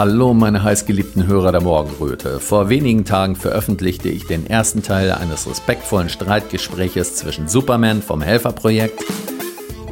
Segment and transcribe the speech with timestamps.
[0.00, 2.40] Hallo meine heißgeliebten Hörer der Morgenröte.
[2.40, 9.04] Vor wenigen Tagen veröffentlichte ich den ersten Teil eines respektvollen Streitgespräches zwischen Superman vom Helferprojekt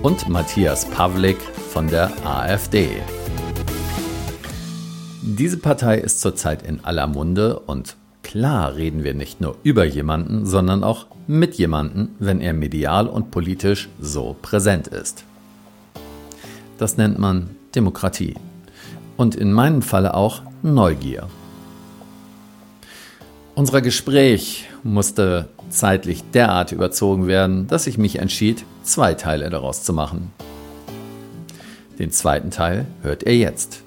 [0.00, 1.36] und Matthias Pavlik
[1.68, 2.88] von der AfD.
[5.20, 10.46] Diese Partei ist zurzeit in aller Munde und klar reden wir nicht nur über jemanden,
[10.46, 15.24] sondern auch mit jemanden, wenn er medial und politisch so präsent ist.
[16.78, 18.36] Das nennt man Demokratie
[19.18, 21.28] und in meinem Falle auch Neugier.
[23.54, 29.92] Unser Gespräch musste zeitlich derart überzogen werden, dass ich mich entschied, zwei Teile daraus zu
[29.92, 30.32] machen.
[31.98, 33.82] Den zweiten Teil hört ihr jetzt.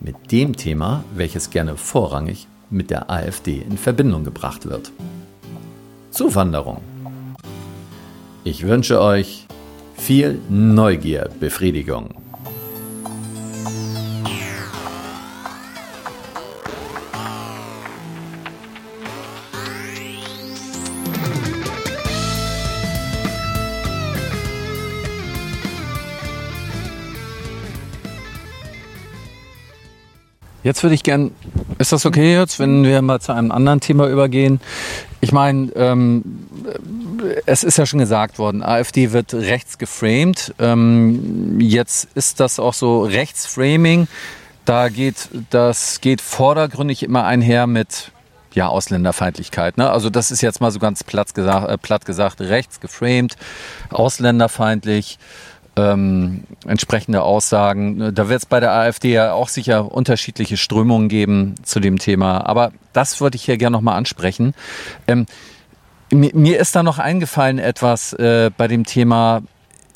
[0.00, 4.90] Mit dem Thema, welches gerne vorrangig mit der AfD in Verbindung gebracht wird.
[6.10, 6.80] Zuwanderung.
[8.42, 9.46] Ich wünsche euch
[9.94, 12.21] viel Neugierbefriedigung.
[30.62, 31.32] Jetzt würde ich gern,
[31.78, 34.60] ist das okay jetzt, wenn wir mal zu einem anderen Thema übergehen?
[35.20, 36.22] Ich meine, ähm,
[37.46, 40.54] es ist ja schon gesagt worden, AfD wird rechts geframed.
[40.58, 44.06] Ähm, jetzt ist das auch so Rechtsframing.
[44.64, 48.12] Da geht, das geht vordergründig immer einher mit
[48.54, 49.78] ja, Ausländerfeindlichkeit.
[49.78, 49.90] Ne?
[49.90, 53.36] Also das ist jetzt mal so ganz platt gesagt, äh, platt gesagt rechts geframed,
[53.90, 55.18] ausländerfeindlich
[55.76, 58.14] ähm, entsprechende Aussagen.
[58.14, 62.46] Da wird es bei der AfD ja auch sicher unterschiedliche Strömungen geben zu dem Thema.
[62.46, 64.54] Aber das würde ich hier gerne nochmal ansprechen.
[65.06, 65.26] Ähm,
[66.10, 69.42] mir, ist da noch eingefallen etwas äh, bei dem Thema.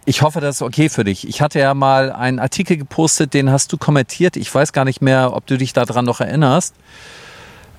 [0.06, 1.28] Ich hoffe, das ist okay für dich.
[1.28, 4.36] Ich hatte ja mal einen Artikel gepostet, den hast du kommentiert.
[4.36, 6.74] Ich weiß gar nicht mehr, ob du dich daran noch erinnerst.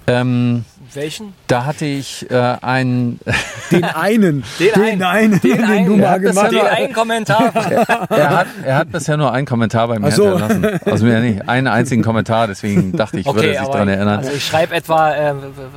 [0.05, 1.33] Ähm, welchen?
[1.47, 3.19] Da hatte ich äh, einen.
[3.71, 4.43] Den einen.
[4.59, 5.41] Den, den einen.
[5.41, 6.51] Den, den du mal gemacht hast.
[6.53, 7.51] Den einen Kommentar.
[8.09, 10.37] er, hat, er hat bisher nur einen Kommentar bei mir so.
[10.37, 10.79] hinterlassen.
[10.85, 14.19] Also mir nicht einen einzigen Kommentar, deswegen dachte ich, okay, würde sich daran erinnern.
[14.19, 15.33] Also ich schreibe etwa äh,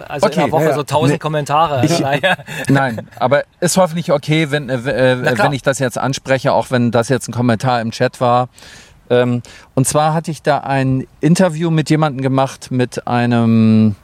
[0.09, 1.19] also okay, in einer Woche ja, so tausend nee.
[1.19, 1.85] Kommentare.
[1.85, 2.01] Ich,
[2.69, 6.91] nein, aber ist hoffentlich okay, wenn, äh, äh wenn ich das jetzt anspreche, auch wenn
[6.91, 8.49] das jetzt ein Kommentar im Chat war.
[9.11, 9.43] Ähm,
[9.75, 13.97] und zwar hatte ich da ein Interview mit jemandem gemacht, mit einem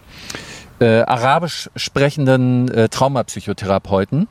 [0.81, 4.29] äh, arabisch sprechenden äh, Traumapsychotherapeuten,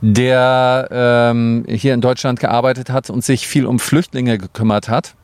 [0.00, 5.14] der ähm, hier in Deutschland gearbeitet hat und sich viel um Flüchtlinge gekümmert hat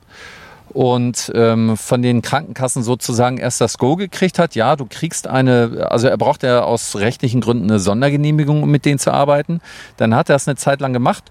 [0.77, 4.54] und ähm, von den Krankenkassen sozusagen erst das Go gekriegt hat.
[4.54, 8.84] Ja, du kriegst eine, also er braucht ja aus rechtlichen Gründen eine Sondergenehmigung, um mit
[8.84, 9.60] denen zu arbeiten.
[9.97, 11.31] Dann hat er es eine Zeit lang gemacht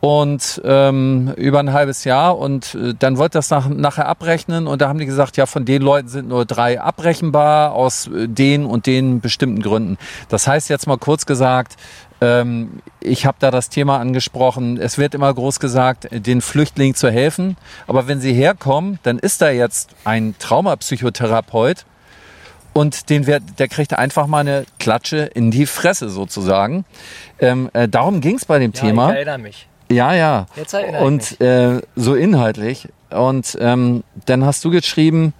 [0.00, 4.82] und ähm, über ein halbes Jahr und äh, dann wollte das nach, nachher abrechnen und
[4.82, 8.66] da haben die gesagt, ja, von den Leuten sind nur drei abrechenbar aus äh, den
[8.66, 9.96] und den bestimmten Gründen.
[10.28, 11.76] Das heißt jetzt mal kurz gesagt,
[12.20, 17.10] ähm, ich habe da das Thema angesprochen, es wird immer groß gesagt, den Flüchtlingen zu
[17.10, 21.86] helfen, aber wenn sie herkommen, dann ist da jetzt ein Traumapsychotherapeut
[22.74, 26.84] und den wird, der kriegt einfach mal eine Klatsche in die Fresse sozusagen.
[27.38, 29.08] Ähm, äh, darum ging es bei dem ja, Thema.
[29.08, 29.66] Ich erinnere mich.
[29.88, 30.46] Ja, ja.
[31.02, 32.88] Und äh, so inhaltlich.
[33.10, 35.32] Und ähm, dann hast du geschrieben,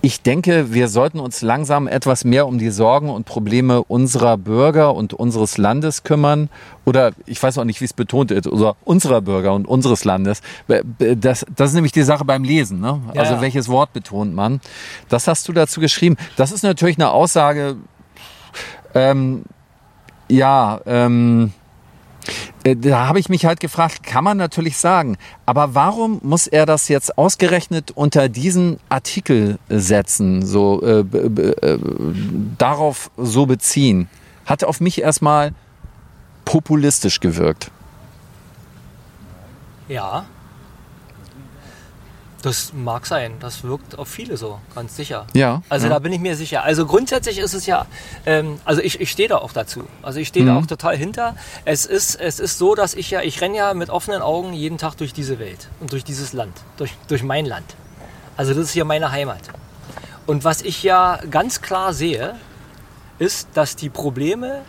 [0.00, 4.94] ich denke, wir sollten uns langsam etwas mehr um die Sorgen und Probleme unserer Bürger
[4.94, 6.50] und unseres Landes kümmern.
[6.84, 10.40] Oder ich weiß auch nicht, wie es betont ist, oder unserer Bürger und unseres Landes.
[10.98, 12.80] Das, das ist nämlich die Sache beim Lesen.
[12.80, 13.00] Ne?
[13.12, 14.60] Ja, also welches Wort betont man?
[15.08, 16.16] Das hast du dazu geschrieben.
[16.36, 17.76] Das ist natürlich eine Aussage,
[18.94, 19.42] ähm,
[20.28, 21.67] ja, ähm, äh,
[22.64, 25.16] da habe ich mich halt gefragt, kann man natürlich sagen,
[25.46, 31.78] aber warum muss er das jetzt ausgerechnet unter diesen Artikel setzen, so äh, äh,
[32.58, 34.08] darauf so beziehen?
[34.46, 35.52] Hat auf mich erstmal
[36.44, 37.70] populistisch gewirkt.
[39.88, 40.24] Ja,
[42.42, 45.26] das mag sein, das wirkt auf viele so, ganz sicher.
[45.34, 45.62] Ja.
[45.68, 45.94] Also ja.
[45.94, 46.62] da bin ich mir sicher.
[46.62, 47.86] Also grundsätzlich ist es ja,
[48.26, 49.84] ähm, also ich, ich stehe da auch dazu.
[50.02, 50.48] Also ich stehe mhm.
[50.48, 51.34] da auch total hinter.
[51.64, 54.78] Es ist, es ist so, dass ich ja, ich renne ja mit offenen Augen jeden
[54.78, 57.74] Tag durch diese Welt und durch dieses Land, durch, durch mein Land.
[58.36, 59.42] Also das ist ja meine Heimat.
[60.26, 62.36] Und was ich ja ganz klar sehe,
[63.18, 64.62] ist, dass die Probleme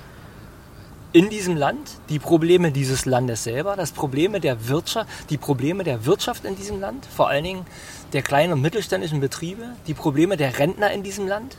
[1.12, 6.06] in diesem Land, die Probleme dieses Landes selber, das Probleme der Wirtschaft, die Probleme der
[6.06, 7.66] Wirtschaft in diesem Land, vor allen Dingen
[8.14, 11.58] der kleinen und mittelständischen Betriebe, die Probleme der Rentner in diesem Land,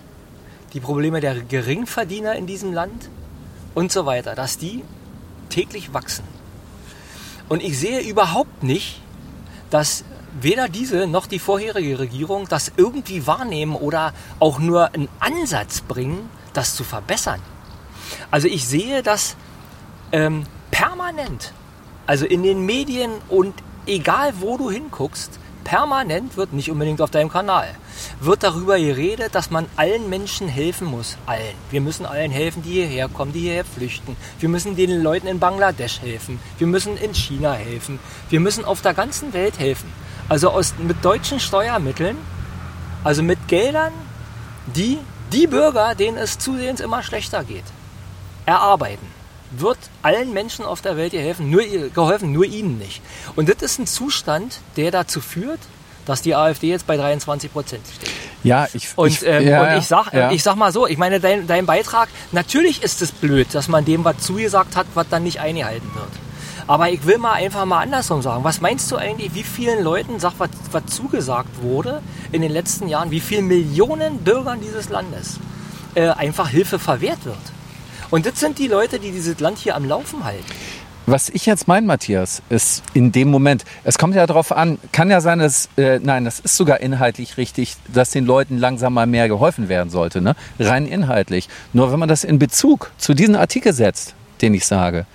[0.73, 3.09] die Probleme der Geringverdiener in diesem Land
[3.75, 4.85] und so weiter, dass die
[5.49, 6.25] täglich wachsen.
[7.49, 9.01] Und ich sehe überhaupt nicht,
[9.71, 10.05] dass
[10.41, 16.31] weder diese noch die vorherige Regierung das irgendwie wahrnehmen oder auch nur einen Ansatz bringen,
[16.53, 17.41] das zu verbessern.
[18.31, 19.37] Also ich sehe das
[20.13, 21.53] ähm, permanent,
[22.07, 23.55] also in den Medien und
[23.87, 27.69] egal wo du hinguckst, permanent wird, nicht unbedingt auf deinem Kanal,
[28.21, 31.17] wird darüber geredet, dass man allen Menschen helfen muss.
[31.27, 31.55] Allen.
[31.71, 34.17] Wir müssen allen helfen, die hierher kommen, die hierher flüchten.
[34.41, 36.41] Wir müssen den Leuten in Bangladesch helfen.
[36.59, 37.99] Wir müssen in China helfen.
[38.31, 39.93] Wir müssen auf der ganzen Welt helfen.
[40.29, 42.17] Also aus, mit deutschen Steuermitteln,
[43.05, 43.93] also mit Geldern,
[44.67, 44.99] die
[45.33, 47.65] die Bürger, denen es zusehends immer schlechter geht,
[48.51, 49.07] erarbeiten
[49.53, 51.63] wird allen Menschen auf der Welt helfen, nur,
[51.95, 53.03] geholfen, nur ihnen nicht.
[53.37, 55.59] Und das ist ein Zustand, der dazu führt,
[56.07, 58.11] dass die AfD jetzt bei 23 Prozent steht.
[58.43, 60.31] Ja, ich, und, ich, ähm, ja, und ich, sag, ja.
[60.31, 63.85] ich sag mal so, ich meine, dein, dein Beitrag, natürlich ist es blöd, dass man
[63.85, 66.11] dem was zugesagt hat, was dann nicht eingehalten wird.
[66.67, 68.45] Aber ich will mal einfach mal andersrum sagen.
[68.45, 72.01] Was meinst du eigentlich, wie vielen Leuten, sag, was, was zugesagt wurde
[72.31, 75.39] in den letzten Jahren, wie vielen Millionen Bürgern dieses Landes
[75.97, 77.37] äh, einfach Hilfe verwehrt wird?
[78.11, 80.45] Und das sind die Leute, die dieses Land hier am Laufen halten.
[81.07, 85.11] Was ich jetzt meine, Matthias, ist in dem Moment, es kommt ja darauf an, kann
[85.11, 89.07] ja sein, dass, äh, nein, das ist sogar inhaltlich richtig, dass den Leuten langsam mal
[89.07, 90.37] mehr geholfen werden sollte, ne?
[90.59, 91.49] rein inhaltlich.
[91.73, 95.07] Nur wenn man das in Bezug zu diesem Artikel setzt, den ich sage,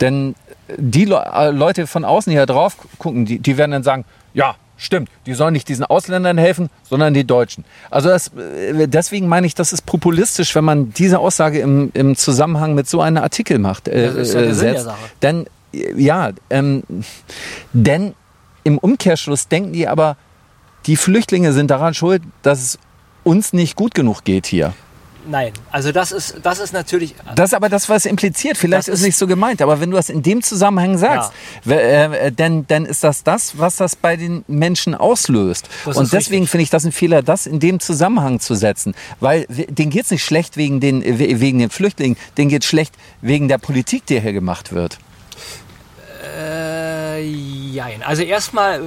[0.00, 0.36] denn
[0.76, 4.56] die Le äh, Leute von außen hier drauf gucken, die, die werden dann sagen, ja,
[4.78, 7.64] Stimmt, die sollen nicht diesen Ausländern helfen, sondern die Deutschen.
[7.90, 12.14] Also das, äh, deswegen meine ich, das ist populistisch, wenn man diese Aussage im, im
[12.14, 14.88] Zusammenhang mit so einem Artikel macht, äh, Das ist ja der setzt.
[15.22, 16.82] Denn ja, ähm,
[17.72, 18.14] denn
[18.64, 20.16] im Umkehrschluss denken die aber,
[20.86, 22.78] die Flüchtlinge sind daran schuld, dass es
[23.24, 24.74] uns nicht gut genug geht hier.
[25.28, 27.14] Nein, also das ist, das ist natürlich.
[27.34, 28.56] Das ist aber das, was impliziert.
[28.56, 31.32] Vielleicht ist es ist- nicht so gemeint, aber wenn du das in dem Zusammenhang sagst,
[31.64, 35.68] w- äh, dann, dann ist das das, was das bei den Menschen auslöst.
[35.84, 38.94] Das Und deswegen finde ich das ein Fehler, das in dem Zusammenhang zu setzen.
[39.18, 43.48] Weil denen geht's nicht schlecht wegen den, we- wegen den Flüchtlingen, denen geht's schlecht wegen
[43.48, 44.98] der Politik, die hier gemacht wird.
[46.38, 47.22] Äh,
[47.76, 48.02] jein.
[48.02, 48.82] Also erstmal äh,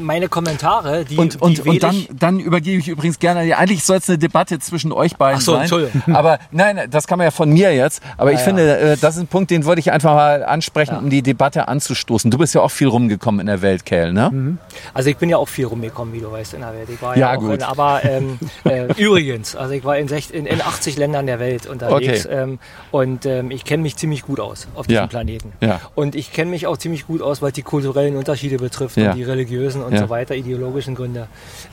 [0.00, 3.40] meine Kommentare, die, Und, die und, wähle und dann, ich- dann übergebe ich übrigens gerne,
[3.40, 5.60] an die- eigentlich soll es eine Debatte zwischen euch beiden Ach so, sein.
[5.62, 6.14] Entschuldigung.
[6.14, 8.02] Aber nein, das kann man ja von mir jetzt.
[8.16, 8.44] Aber ich ja.
[8.44, 11.68] finde, äh, das ist ein Punkt, den wollte ich einfach mal ansprechen, um die Debatte
[11.68, 12.30] anzustoßen.
[12.30, 14.58] Du bist ja auch viel rumgekommen in der Welt, Kel, ne?
[14.94, 16.88] Also ich bin ja auch viel rumgekommen, wie du weißt, in der Welt.
[16.92, 17.54] Ich war Ja, ja, auch gut.
[17.54, 21.40] In, aber ähm, äh, übrigens, also ich war in, sech- in, in 80 Ländern der
[21.40, 22.34] Welt unterwegs Okay.
[22.42, 22.58] ähm,
[22.90, 25.06] und ähm, ich kenne mich ziemlich gut aus auf diesem Ja.
[25.06, 25.52] Planeten.
[25.60, 25.80] Ja.
[25.94, 27.62] Und ich kenne mich auch ziemlich gut aus, was die
[28.02, 29.10] kulturellen Unterschiede betrifft Ja.
[29.10, 30.00] und die religiösen und Ja.
[30.00, 31.28] so weiter, ideologischen Gründe.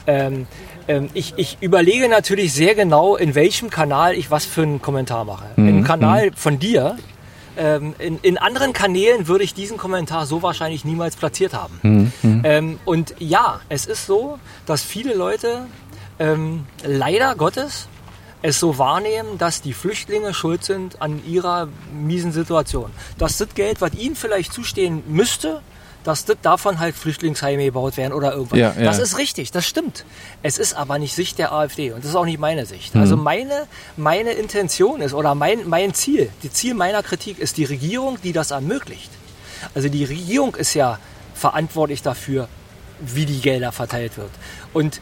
[0.07, 0.47] Ähm,
[0.87, 5.25] ähm, ich, ich überlege natürlich sehr genau, in welchem Kanal ich was für einen Kommentar
[5.25, 5.45] mache.
[5.55, 5.69] Mhm.
[5.69, 6.97] Im Kanal von dir.
[7.57, 12.11] Ähm, in, in anderen Kanälen würde ich diesen Kommentar so wahrscheinlich niemals platziert haben.
[12.23, 12.41] Mhm.
[12.45, 15.65] Ähm, und ja, es ist so, dass viele Leute
[16.19, 17.87] ähm, leider Gottes
[18.41, 22.89] es so wahrnehmen, dass die Flüchtlinge schuld sind an ihrer miesen Situation.
[23.17, 25.61] Dass das Geld, was ihnen vielleicht zustehen müsste,
[26.09, 28.57] dass das davon halt Flüchtlingsheime gebaut werden oder irgendwas.
[28.57, 28.83] Ja, ja.
[28.83, 30.05] Das ist richtig, das stimmt.
[30.41, 32.95] Es ist aber nicht Sicht der AfD und das ist auch nicht meine Sicht.
[32.95, 37.65] Also meine, meine Intention ist oder mein, mein Ziel, die Ziel meiner Kritik ist die
[37.65, 39.11] Regierung, die das ermöglicht.
[39.75, 40.97] Also die Regierung ist ja
[41.35, 42.47] verantwortlich dafür,
[42.99, 44.31] wie die Gelder verteilt wird.
[44.73, 45.01] Und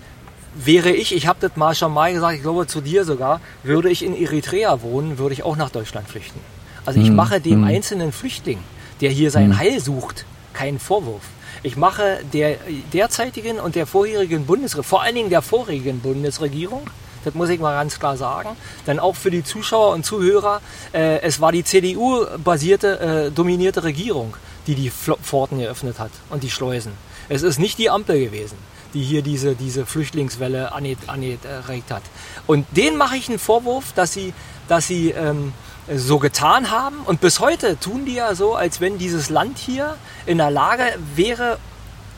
[0.55, 3.89] wäre ich, ich habe das mal schon mal gesagt, ich glaube zu dir sogar, würde
[3.89, 6.39] ich in Eritrea wohnen, würde ich auch nach Deutschland flüchten.
[6.85, 8.59] Also ich mache dem einzelnen Flüchtling,
[9.01, 10.25] der hier sein Heil sucht,
[10.57, 11.21] keinen Vorwurf.
[11.63, 12.57] Ich mache der
[12.93, 16.89] derzeitigen und der vorherigen Bundesregierung, vor allen Dingen der vorigen Bundesregierung,
[17.23, 18.49] das muss ich mal ganz klar sagen,
[18.85, 20.61] denn auch für die Zuschauer und Zuhörer,
[20.93, 24.35] äh, es war die CDU-basierte, äh, dominierte Regierung,
[24.65, 26.93] die die Pforten geöffnet hat und die Schleusen.
[27.29, 28.57] Es ist nicht die Ampel gewesen,
[28.93, 32.03] die hier diese, diese Flüchtlingswelle angeregt hat.
[32.47, 34.33] Und denen mache ich einen Vorwurf, dass sie,
[34.67, 35.53] dass sie ähm,
[35.93, 36.99] so getan haben.
[37.05, 40.83] Und bis heute tun die ja so, als wenn dieses Land hier in der Lage
[41.15, 41.57] wäre,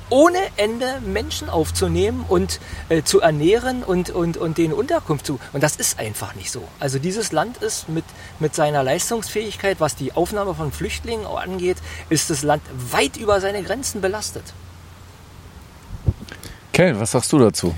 [0.10, 2.60] ohne Ende Menschen aufzunehmen und
[2.90, 5.40] äh, zu ernähren und, und, und denen Unterkunft zu.
[5.54, 6.68] Und das ist einfach nicht so.
[6.80, 8.06] Also dieses Land ist mit,
[8.40, 11.78] mit seiner Leistungsfähigkeit, was die Aufnahme von Flüchtlingen angeht,
[12.10, 14.46] ist das Land weit über seine Grenzen belastet.
[16.74, 17.76] Kel, was sagst du dazu?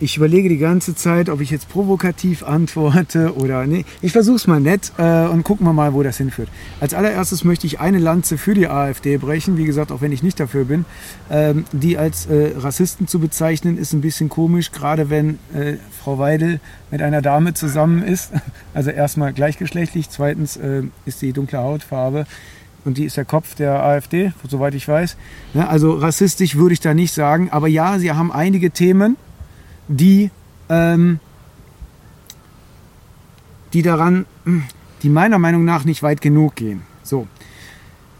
[0.00, 3.84] Ich überlege die ganze Zeit, ob ich jetzt provokativ antworte oder nee.
[4.02, 6.48] Ich versuche es mal nett äh, und gucken wir mal, wo das hinführt.
[6.80, 9.56] Als allererstes möchte ich eine Lanze für die AfD brechen.
[9.56, 10.84] Wie gesagt, auch wenn ich nicht dafür bin.
[11.30, 16.18] Ähm, die als äh, Rassisten zu bezeichnen, ist ein bisschen komisch, gerade wenn äh, Frau
[16.18, 16.60] Weidel
[16.90, 18.32] mit einer Dame zusammen ist.
[18.74, 22.26] Also erstmal gleichgeschlechtlich, zweitens äh, ist die dunkle Hautfarbe
[22.84, 25.16] und die ist der Kopf der AfD, soweit ich weiß.
[25.54, 29.16] Also rassistisch würde ich da nicht sagen, aber ja, sie haben einige Themen,
[29.88, 30.30] die,
[30.68, 31.20] ähm,
[33.72, 34.26] die daran,
[35.02, 36.82] die meiner Meinung nach nicht weit genug gehen.
[37.02, 37.26] So,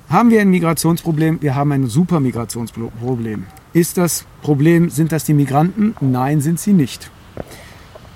[0.08, 1.42] haben wir ein Migrationsproblem?
[1.42, 3.46] Wir haben ein super Migrationsproblem.
[3.72, 5.94] Ist das Problem, sind das die Migranten?
[6.00, 7.10] Nein, sind sie nicht.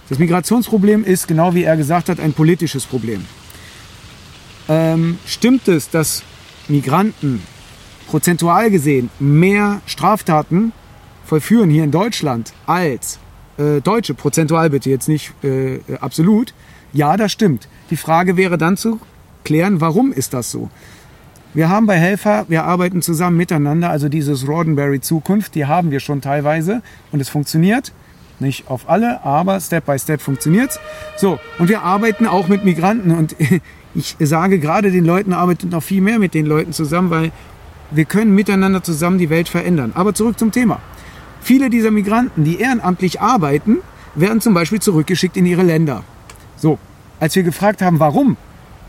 [0.09, 3.25] Das Migrationsproblem ist, genau wie er gesagt hat, ein politisches Problem.
[4.69, 6.23] Ähm, stimmt es, dass
[6.69, 7.42] Migranten
[8.09, 10.73] prozentual gesehen mehr Straftaten
[11.25, 13.19] vollführen hier in Deutschland als
[13.61, 16.55] äh, Deutsche, prozentual bitte, jetzt nicht äh, absolut?
[16.93, 17.69] Ja, das stimmt.
[17.90, 19.00] Die Frage wäre dann zu
[19.45, 20.71] klären, warum ist das so?
[21.52, 25.99] Wir haben bei Helfer, wir arbeiten zusammen miteinander, also dieses Roddenberry Zukunft, die haben wir
[25.99, 27.93] schon teilweise und es funktioniert.
[28.38, 30.81] Nicht auf alle, aber Step by Step funktioniert's.
[31.17, 33.37] So, und wir arbeiten auch mit Migranten und
[33.95, 37.33] ich sage gerade den Leuten, arbeitet noch viel mehr mit den Leuten zusammen, weil
[37.90, 39.93] wir können miteinander zusammen die Welt verändern.
[39.95, 40.81] Aber zurück zum Thema.
[41.40, 43.78] Viele dieser Migranten, die ehrenamtlich arbeiten,
[44.14, 46.04] werden zum Beispiel zurückgeschickt in ihre Länder.
[46.56, 46.78] So,
[47.18, 48.37] als wir gefragt haben, warum,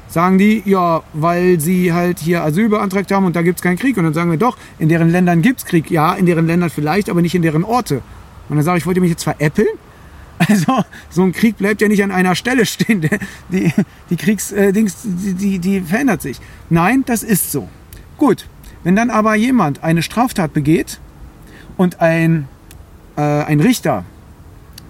[0.07, 3.77] sagen die, ja, weil sie halt hier Asyl beantragt haben und da gibt es keinen
[3.77, 3.97] Krieg.
[3.97, 5.89] Und dann sagen wir doch, in deren Ländern gibt es Krieg.
[5.89, 8.01] Ja, in deren Ländern vielleicht, aber nicht in deren Orte.
[8.49, 9.67] Und dann sage ich, wollt ihr mich jetzt veräppeln?
[10.49, 13.07] Also, so ein Krieg bleibt ja nicht an einer Stelle stehen.
[13.49, 13.71] Die,
[14.09, 16.39] die Kriegsdings, äh, die, die, die verändert sich.
[16.71, 17.69] Nein, das ist so.
[18.17, 18.47] Gut.
[18.83, 20.99] Wenn dann aber jemand eine Straftat begeht
[21.81, 22.47] und ein,
[23.17, 24.05] äh, ein Richter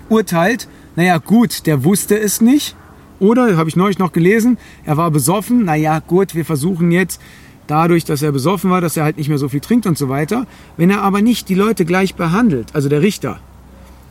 [0.10, 0.67] urteilt,
[0.98, 2.75] naja, gut, der wusste es nicht,
[3.17, 5.63] oder, habe ich neulich noch gelesen, er war besoffen.
[5.63, 7.21] Naja, gut, wir versuchen jetzt
[7.65, 10.10] dadurch, dass er besoffen war, dass er halt nicht mehr so viel trinkt und so
[10.10, 10.48] weiter.
[10.75, 13.39] Wenn er aber nicht die Leute gleich behandelt, also der Richter,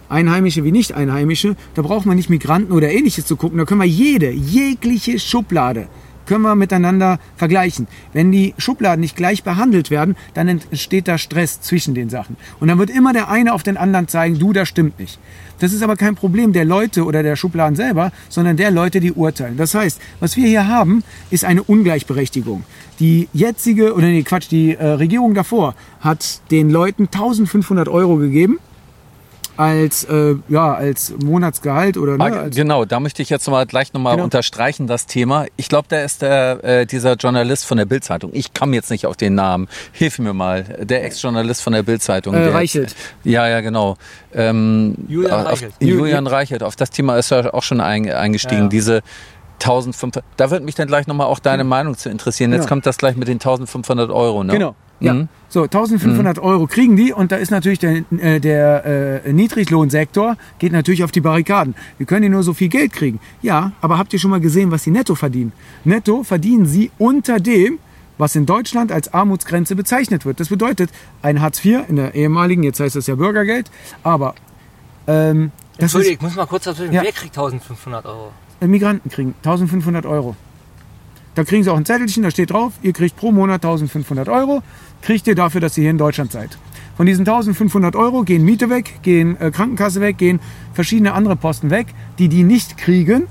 [0.08, 3.58] Einheimische wie Nicht-Einheimische, da braucht man nicht Migranten oder ähnliches zu gucken.
[3.58, 5.88] Da können wir jede, jegliche Schublade
[6.30, 7.88] können wir miteinander vergleichen.
[8.12, 12.36] Wenn die Schubladen nicht gleich behandelt werden, dann entsteht da Stress zwischen den Sachen.
[12.60, 15.18] Und dann wird immer der eine auf den anderen zeigen, du, das stimmt nicht.
[15.58, 19.10] Das ist aber kein Problem der Leute oder der Schubladen selber, sondern der Leute, die
[19.12, 19.56] urteilen.
[19.56, 22.62] Das heißt, was wir hier haben, ist eine Ungleichberechtigung.
[23.00, 28.60] Die jetzige, oder nee, Quatsch, die äh, Regierung davor hat den Leuten 1500 Euro gegeben
[29.60, 33.66] als, äh, ja, als Monatsgehalt oder ne, als Genau, da möchte ich jetzt noch mal
[33.66, 34.24] gleich nochmal genau.
[34.24, 35.44] unterstreichen, das Thema.
[35.56, 38.30] Ich glaube, da ist der, äh, dieser Journalist von der Bildzeitung.
[38.32, 39.68] Ich komme jetzt nicht auf den Namen.
[39.92, 40.62] Hilf mir mal.
[40.80, 42.34] Der Ex-Journalist von der Bildzeitung.
[42.34, 42.96] Äh, Reichelt.
[43.22, 43.98] Ja, ja, genau.
[44.32, 45.74] Ähm, Julian Reichelt.
[45.78, 46.62] Julian Reichelt.
[46.62, 48.62] Auf das Thema ist er auch schon ein, eingestiegen.
[48.62, 48.68] Ja.
[48.68, 49.02] Diese
[49.60, 52.52] 1500, da würde mich dann gleich nochmal auch deine Meinung zu interessieren.
[52.52, 52.68] Jetzt genau.
[52.70, 54.54] kommt das gleich mit den 1500 Euro, ne?
[54.54, 54.74] Genau.
[55.00, 55.14] Ja.
[55.14, 55.28] Mhm.
[55.48, 56.42] So, 1500 mhm.
[56.42, 61.10] Euro kriegen die und da ist natürlich der, äh, der äh, Niedriglohnsektor geht natürlich auf
[61.10, 61.74] die Barrikaden.
[61.98, 63.18] Wir können die nur so viel Geld kriegen.
[63.42, 65.52] Ja, aber habt ihr schon mal gesehen, was sie netto verdienen?
[65.84, 67.78] Netto verdienen sie unter dem,
[68.16, 70.38] was in Deutschland als Armutsgrenze bezeichnet wird.
[70.38, 70.90] Das bedeutet,
[71.22, 73.70] ein Hartz IV in der ehemaligen, jetzt heißt es ja Bürgergeld,
[74.04, 74.34] aber
[75.06, 76.92] ähm, Entschuldigung, ich muss mal kurz dazwischen.
[76.92, 77.02] Ja.
[77.02, 78.32] Wer kriegt 1500 Euro?
[78.60, 80.36] Äh, Migranten kriegen 1500 Euro.
[81.34, 84.62] Da kriegen sie auch ein Zettelchen, da steht drauf, ihr kriegt pro Monat 1500 Euro
[85.02, 86.58] kriegt ihr dafür, dass ihr hier in Deutschland seid.
[86.96, 90.40] Von diesen 1500 Euro gehen Miete weg, gehen äh, Krankenkasse weg, gehen
[90.74, 91.86] verschiedene andere Posten weg,
[92.18, 93.26] die die nicht kriegen.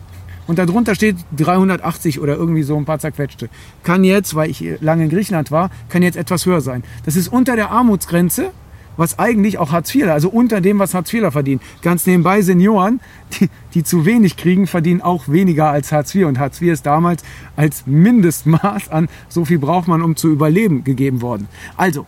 [0.48, 3.50] Und darunter steht 380 oder irgendwie so ein paar zerquetschte.
[3.84, 6.84] Kann jetzt, weil ich lange in Griechenland war, kann jetzt etwas höher sein.
[7.06, 8.52] Das ist unter der Armutsgrenze
[9.00, 11.62] was eigentlich auch Hartz IV, also unter dem, was Hartz IV verdient.
[11.82, 13.00] Ganz nebenbei Senioren,
[13.40, 16.26] die, die zu wenig kriegen, verdienen auch weniger als Hartz IV.
[16.26, 17.24] Und Hartz IV ist damals
[17.56, 21.48] als Mindestmaß an, so viel braucht man, um zu überleben, gegeben worden.
[21.78, 22.06] Also,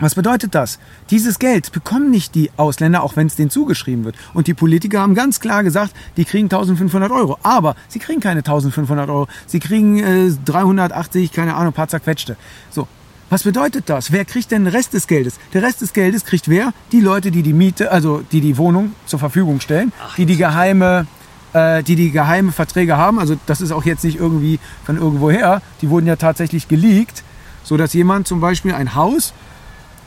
[0.00, 0.80] was bedeutet das?
[1.10, 4.16] Dieses Geld bekommen nicht die Ausländer, auch wenn es denen zugeschrieben wird.
[4.34, 7.38] Und die Politiker haben ganz klar gesagt, die kriegen 1500 Euro.
[7.44, 9.28] Aber sie kriegen keine 1500 Euro.
[9.46, 12.36] Sie kriegen äh, 380, keine Ahnung, paar zerquetschte.
[12.70, 12.88] So,
[13.30, 14.12] was bedeutet das?
[14.12, 15.38] Wer kriegt denn den Rest des Geldes?
[15.52, 16.72] Der Rest des Geldes kriegt wer?
[16.92, 20.36] Die Leute, die die Miete, also die die Wohnung zur Verfügung stellen, Ach, die die
[20.36, 21.06] geheime
[21.54, 23.18] äh, die die geheime Verträge haben.
[23.18, 25.62] Also das ist auch jetzt nicht irgendwie von irgendwoher.
[25.80, 27.22] Die wurden ja tatsächlich geleakt,
[27.62, 29.32] so dass jemand zum Beispiel ein Haus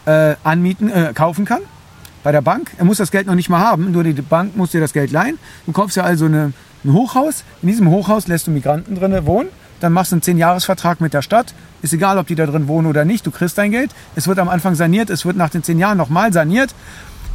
[0.05, 1.62] äh, anmieten, äh, kaufen kann
[2.24, 2.71] bei der Bank.
[2.77, 5.12] Er muss das Geld noch nicht mal haben, nur die Bank muss dir das Geld
[5.12, 5.39] leihen.
[5.65, 7.43] Du kaufst ja also eine, ein Hochhaus.
[7.62, 11.22] In diesem Hochhaus lässt du Migranten drinnen wohnen dann machst du einen 10-Jahres-Vertrag mit der
[11.22, 11.53] Stadt.
[11.81, 13.91] Ist egal, ob die da drin wohnen oder nicht, du kriegst dein Geld.
[14.15, 16.74] Es wird am Anfang saniert, es wird nach den 10 Jahren nochmal saniert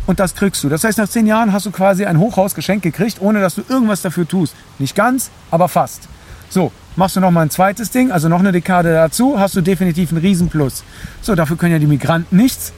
[0.07, 0.69] und das kriegst du.
[0.69, 3.63] Das heißt, nach 10 Jahren hast du quasi ein Hochhaus geschenkt gekriegt, ohne dass du
[3.69, 4.55] irgendwas dafür tust.
[4.79, 6.09] Nicht ganz, aber fast.
[6.49, 10.11] So, machst du nochmal ein zweites Ding, also noch eine Dekade dazu, hast du definitiv
[10.11, 10.85] einen Riesenplus.
[11.23, 12.73] So, dafür können ja die Migranten nichts.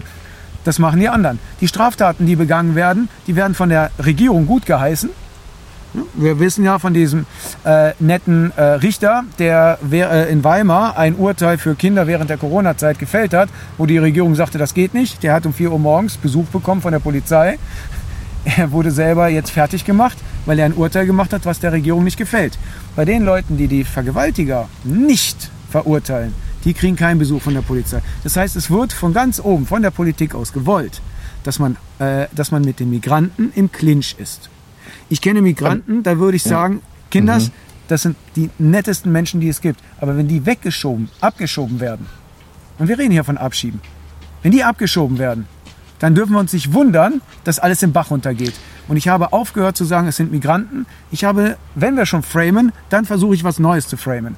[0.65, 1.39] Das machen die anderen.
[1.61, 5.11] Die Straftaten, die begangen werden, die werden von der Regierung gut geheißen
[6.15, 7.27] Wir wissen ja von diesem
[7.65, 12.99] äh, netten äh, Richter, der äh, in Weimar ein Urteil für Kinder während der Corona-Zeit
[12.99, 13.49] gefällt hat,
[13.79, 15.23] wo die Regierung sagte, das geht nicht.
[15.23, 17.59] Der hat um 4 Uhr morgens Besuch bekommen von der Polizei.
[18.45, 22.05] Er wurde selber jetzt fertig gemacht, weil er ein Urteil gemacht hat, was der Regierung
[22.05, 22.59] nicht gefällt.
[22.95, 26.35] Bei den Leuten, die die Vergewaltiger nicht verurteilen,
[26.65, 28.03] die kriegen keinen Besuch von der Polizei.
[28.23, 31.01] Das heißt, es wird von ganz oben, von der Politik aus gewollt,
[31.43, 34.51] dass man, äh, dass man mit den Migranten im Clinch ist.
[35.09, 37.53] Ich kenne Migranten, da würde ich sagen, Kinders, mhm.
[37.89, 39.81] das sind die nettesten Menschen, die es gibt.
[40.01, 42.07] Aber wenn die weggeschoben, abgeschoben werden,
[42.79, 43.81] und wir reden hier von Abschieben,
[44.43, 45.47] wenn die abgeschoben werden,
[46.01, 48.55] dann dürfen wir uns nicht wundern, dass alles im Bach runtergeht.
[48.89, 50.87] Und ich habe aufgehört zu sagen, es sind Migranten.
[51.11, 54.37] Ich habe, wenn wir schon framen, dann versuche ich was Neues zu framen.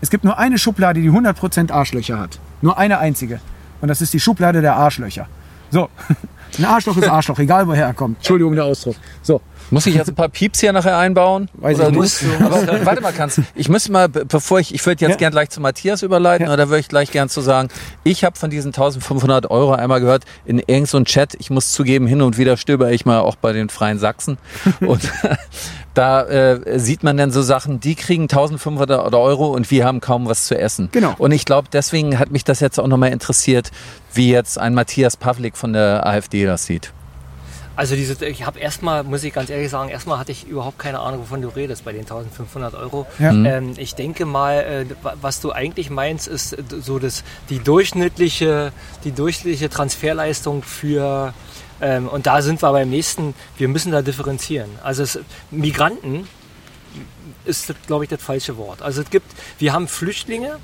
[0.00, 2.38] Es gibt nur eine Schublade, die 100% Arschlöcher hat.
[2.60, 3.40] Nur eine einzige.
[3.80, 5.28] Und das ist die Schublade der Arschlöcher.
[5.70, 5.88] So,
[6.58, 8.18] ein Arschloch ist Arschloch, egal woher er kommt.
[8.18, 8.96] Entschuldigung der Ausdruck.
[9.22, 9.40] So,
[9.70, 11.48] muss ich jetzt ein paar Pieps hier nachher einbauen?
[11.54, 12.24] Weiß oder ich nicht.
[12.40, 15.16] Aber, warte mal, kannst Ich müsste mal, bevor ich, ich würde jetzt ja.
[15.16, 16.52] gern gleich zu Matthias überleiten, ja.
[16.52, 17.68] oder würde ich gleich gern zu sagen,
[18.04, 22.06] ich habe von diesen 1500 Euro einmal gehört in irgendeinem so Chat, ich muss zugeben,
[22.06, 24.38] hin und wieder stöber ich mal auch bei den Freien Sachsen.
[24.80, 25.00] und
[25.94, 30.28] da äh, sieht man dann so Sachen, die kriegen 1500 Euro und wir haben kaum
[30.28, 30.88] was zu essen.
[30.92, 31.14] Genau.
[31.18, 33.70] Und ich glaube, deswegen hat mich das jetzt auch nochmal interessiert,
[34.14, 36.92] wie jetzt ein Matthias Pavlik von der AfD das sieht.
[37.78, 40.98] Also diese, ich habe erstmal, muss ich ganz ehrlich sagen, erstmal hatte ich überhaupt keine
[40.98, 43.06] Ahnung, wovon du redest bei den 1500 Euro.
[43.20, 43.32] Ja.
[43.32, 43.46] Mhm.
[43.46, 44.84] Ähm, ich denke mal, äh,
[45.20, 48.72] was du eigentlich meinst, ist so das, die durchschnittliche,
[49.04, 51.32] die durchschnittliche Transferleistung für
[51.80, 54.70] ähm, und da sind wir beim nächsten, wir müssen da differenzieren.
[54.82, 55.20] Also es,
[55.52, 56.26] Migranten
[57.44, 58.82] ist, glaube ich, das falsche Wort.
[58.82, 59.30] Also es gibt,
[59.60, 60.58] wir haben Flüchtlinge,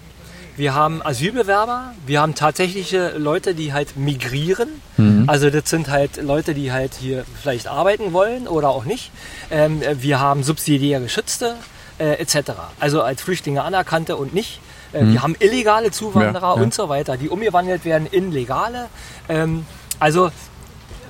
[0.57, 4.69] wir haben Asylbewerber, wir haben tatsächliche Leute, die halt migrieren.
[4.97, 5.25] Mhm.
[5.29, 9.11] Also das sind halt Leute, die halt hier vielleicht arbeiten wollen oder auch nicht.
[9.51, 11.57] Ähm, wir haben subsidiär Geschützte
[11.99, 12.53] äh, etc.
[12.79, 14.61] Also als Flüchtlinge anerkannte und nicht.
[14.93, 15.13] Äh, mhm.
[15.13, 16.63] Wir haben illegale Zuwanderer ja, ja.
[16.63, 18.87] und so weiter, die umgewandelt werden in legale.
[19.29, 19.67] Ähm,
[19.99, 20.31] also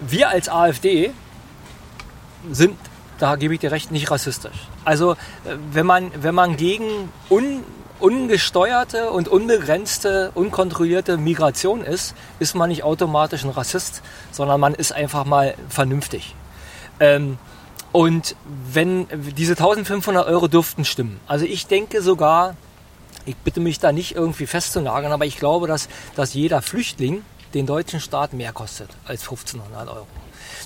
[0.07, 1.13] wir als AfD
[2.51, 2.77] sind
[3.19, 4.69] da gebe ich dir recht, nicht rassistisch.
[4.85, 7.63] Also äh, wenn man, wenn man gegen un,
[8.05, 14.93] ungesteuerte und unbegrenzte, unkontrollierte Migration ist, ist man nicht automatisch ein Rassist, sondern man ist
[14.93, 16.37] einfach mal vernünftig.
[17.01, 17.39] Ähm,
[17.93, 18.37] und
[18.73, 22.57] wenn diese 1500 Euro dürften stimmen, also ich denke sogar,
[23.25, 27.65] ich bitte mich da nicht irgendwie festzunageln, aber ich glaube, dass, dass jeder Flüchtling den
[27.65, 30.07] deutschen Staat mehr kostet als 1500 Euro.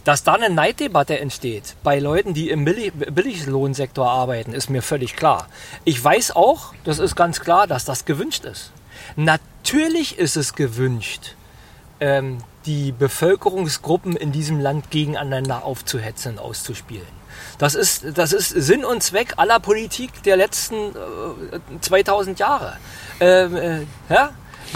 [0.04, 5.48] Dass da eine Neiddebatte entsteht bei Leuten, die im Billiglohnsektor arbeiten, ist mir völlig klar.
[5.84, 8.72] Ich weiß auch, das ist ganz klar, dass das gewünscht ist.
[9.16, 11.34] Natürlich ist es gewünscht,
[12.00, 17.18] ähm, die Bevölkerungsgruppen in diesem Land gegeneinander aufzuhetzen auszuspielen.
[17.58, 22.76] Das ist, das ist Sinn und Zweck aller Politik der letzten äh, 2000 Jahre.
[23.20, 24.30] Ähm, äh, ja?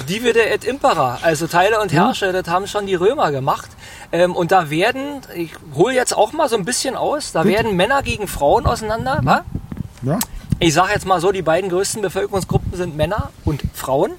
[0.08, 3.70] Divide et impera, also Teile und Herrsche, das haben schon die Römer gemacht.
[4.12, 7.74] Ähm, und da werden, ich hole jetzt auch mal so ein bisschen aus, da werden
[7.76, 9.20] Männer gegen Frauen auseinander.
[9.24, 9.44] Ja.
[10.02, 10.18] ja.
[10.58, 14.12] Ich sage jetzt mal so, die beiden größten Bevölkerungsgruppen sind Männer und Frauen.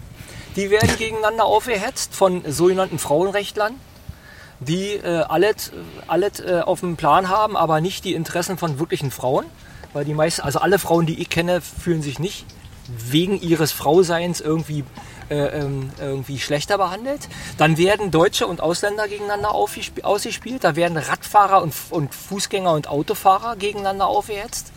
[0.55, 3.75] Die werden gegeneinander aufgehetzt von sogenannten Frauenrechtlern,
[4.59, 5.71] die äh, alles,
[6.07, 9.45] alles äh, auf dem Plan haben, aber nicht die Interessen von wirklichen Frauen.
[9.93, 12.45] Weil die meisten, also alle Frauen, die ich kenne, fühlen sich nicht
[12.87, 14.83] wegen ihres Frauseins irgendwie
[15.33, 17.27] äh, ähm, irgendwie schlechter behandelt.
[17.57, 20.63] Dann werden Deutsche und Ausländer gegeneinander ausgespielt.
[20.63, 24.71] Da werden Radfahrer und, und Fußgänger und Autofahrer gegeneinander aufgehetzt.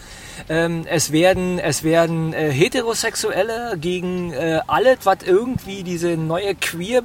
[0.49, 7.03] Ähm, es werden, es werden äh, Heterosexuelle gegen äh, alles, was irgendwie diese neue Queer,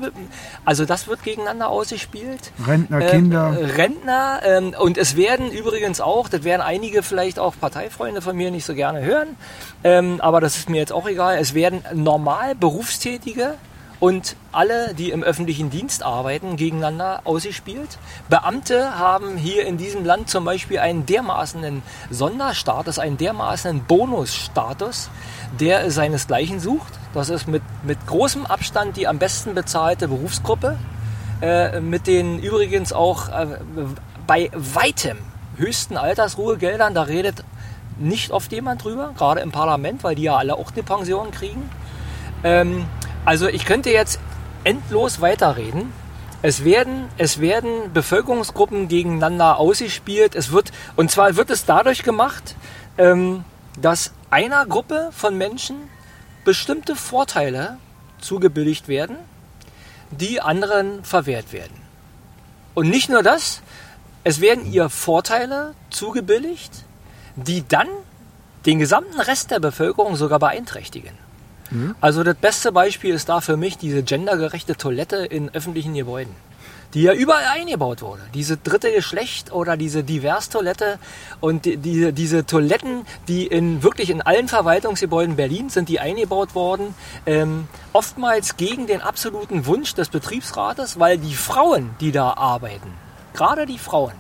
[0.66, 2.52] also das wird gegeneinander ausgespielt.
[2.68, 3.58] Rentner, ähm, Kinder.
[3.78, 4.42] Rentner.
[4.44, 8.66] Ähm, und es werden übrigens auch, das werden einige vielleicht auch Parteifreunde von mir nicht
[8.66, 9.36] so gerne hören,
[9.84, 13.41] ähm, aber das ist mir jetzt auch egal, es werden normal Berufstätige
[14.02, 18.00] und alle, die im öffentlichen Dienst arbeiten, gegeneinander ausgespielt.
[18.30, 25.10] Beamte haben hier in diesem Land zum Beispiel einen dermaßenen Sonderstatus, einen dermaßenen Bonusstatus,
[25.60, 26.92] der seinesgleichen sucht.
[27.14, 30.80] Das ist mit, mit großem Abstand die am besten bezahlte Berufsgruppe,
[31.44, 33.60] äh, mit den übrigens auch äh,
[34.26, 35.20] bei weitem
[35.58, 36.96] höchsten Altersruhegeldern.
[36.96, 37.44] Da redet
[38.00, 41.70] nicht oft jemand drüber, gerade im Parlament, weil die ja alle auch eine Pension kriegen.
[42.44, 42.86] Ähm,
[43.26, 44.20] also ich könnte jetzt
[44.64, 45.94] endlos weiterreden.
[46.42, 50.36] Es werden, es werden Bevölkerungsgruppen gegeneinander ausgespielt.
[50.36, 52.56] Es wird, und zwar wird es dadurch gemacht,
[52.98, 53.44] ähm,
[53.80, 55.76] dass einer Gruppe von Menschen
[56.44, 57.78] bestimmte Vorteile
[58.20, 59.18] zugebilligt werden,
[60.10, 61.80] die anderen verwehrt werden.
[62.74, 63.62] Und nicht nur das,
[64.24, 66.72] es werden ihr Vorteile zugebilligt,
[67.36, 67.88] die dann
[68.66, 71.14] den gesamten Rest der Bevölkerung sogar beeinträchtigen.
[71.72, 71.96] Mhm.
[72.00, 76.36] Also das beste Beispiel ist da für mich diese gendergerechte Toilette in öffentlichen Gebäuden
[76.94, 78.22] die ja überall eingebaut wurde.
[78.34, 81.00] Diese dritte Geschlecht oder diese Divers-Toilette
[81.40, 86.56] und die, diese, diese Toiletten, die in wirklich in allen Verwaltungsgebäuden Berlins sind, die eingebaut
[86.56, 86.94] worden,
[87.26, 92.92] ähm, oftmals gegen den absoluten Wunsch des Betriebsrates, weil die Frauen, die da arbeiten,
[93.34, 94.14] gerade die Frauen,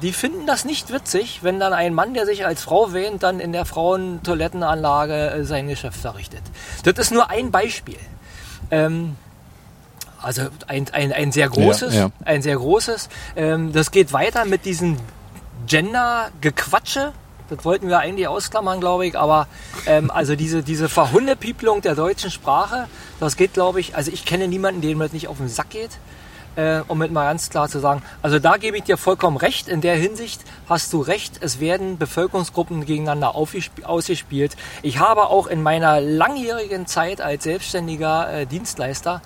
[0.00, 3.40] die finden das nicht witzig, wenn dann ein Mann, der sich als Frau wähnt, dann
[3.40, 6.42] in der Frauentoilettenanlage äh, sein Geschäft verrichtet.
[6.84, 7.98] Das ist nur ein Beispiel.
[8.70, 9.16] Ähm,
[10.20, 12.10] also ein, ein, ein sehr großes, ja, ja.
[12.24, 13.08] ein sehr großes.
[13.36, 14.96] Ähm, das geht weiter mit diesem
[15.66, 17.12] Gender-Gequatsche.
[17.50, 19.18] Das wollten wir eigentlich ausklammern, glaube ich.
[19.18, 19.46] Aber
[19.86, 22.88] ähm, also diese, diese Verhundepieplung der deutschen Sprache,
[23.20, 25.90] das geht, glaube ich, also ich kenne niemanden, dem das nicht auf den Sack geht.
[26.54, 29.68] Äh, um mit mal ganz klar zu sagen, also da gebe ich dir vollkommen recht.
[29.68, 31.38] In der Hinsicht hast du recht.
[31.40, 34.56] Es werden Bevölkerungsgruppen gegeneinander ausgespielt.
[34.82, 39.22] Ich habe auch in meiner langjährigen Zeit als selbstständiger äh, Dienstleister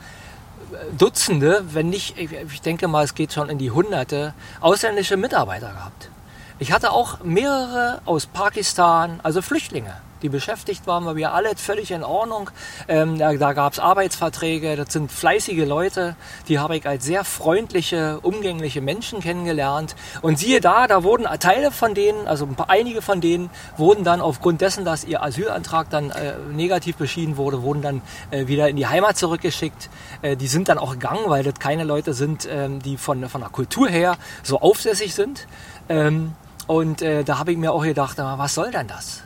[0.98, 6.10] Dutzende, wenn nicht, ich denke mal, es geht schon in die Hunderte, ausländische Mitarbeiter gehabt.
[6.58, 9.94] Ich hatte auch mehrere aus Pakistan, also Flüchtlinge
[10.26, 12.50] die beschäftigt waren, weil wir alle völlig in Ordnung.
[12.88, 16.16] Ähm, da da gab es Arbeitsverträge, das sind fleißige Leute,
[16.48, 19.94] die habe ich als sehr freundliche, umgängliche Menschen kennengelernt.
[20.22, 24.62] Und siehe da, da wurden Teile von denen, also einige von denen, wurden dann aufgrund
[24.62, 28.88] dessen, dass ihr Asylantrag dann äh, negativ beschieden wurde, wurden dann äh, wieder in die
[28.88, 29.90] Heimat zurückgeschickt.
[30.22, 33.42] Äh, die sind dann auch gegangen, weil das keine Leute sind, ähm, die von, von
[33.42, 35.46] der Kultur her so aufsässig sind.
[35.88, 36.32] Ähm,
[36.66, 39.22] und äh, da habe ich mir auch gedacht, was soll denn das?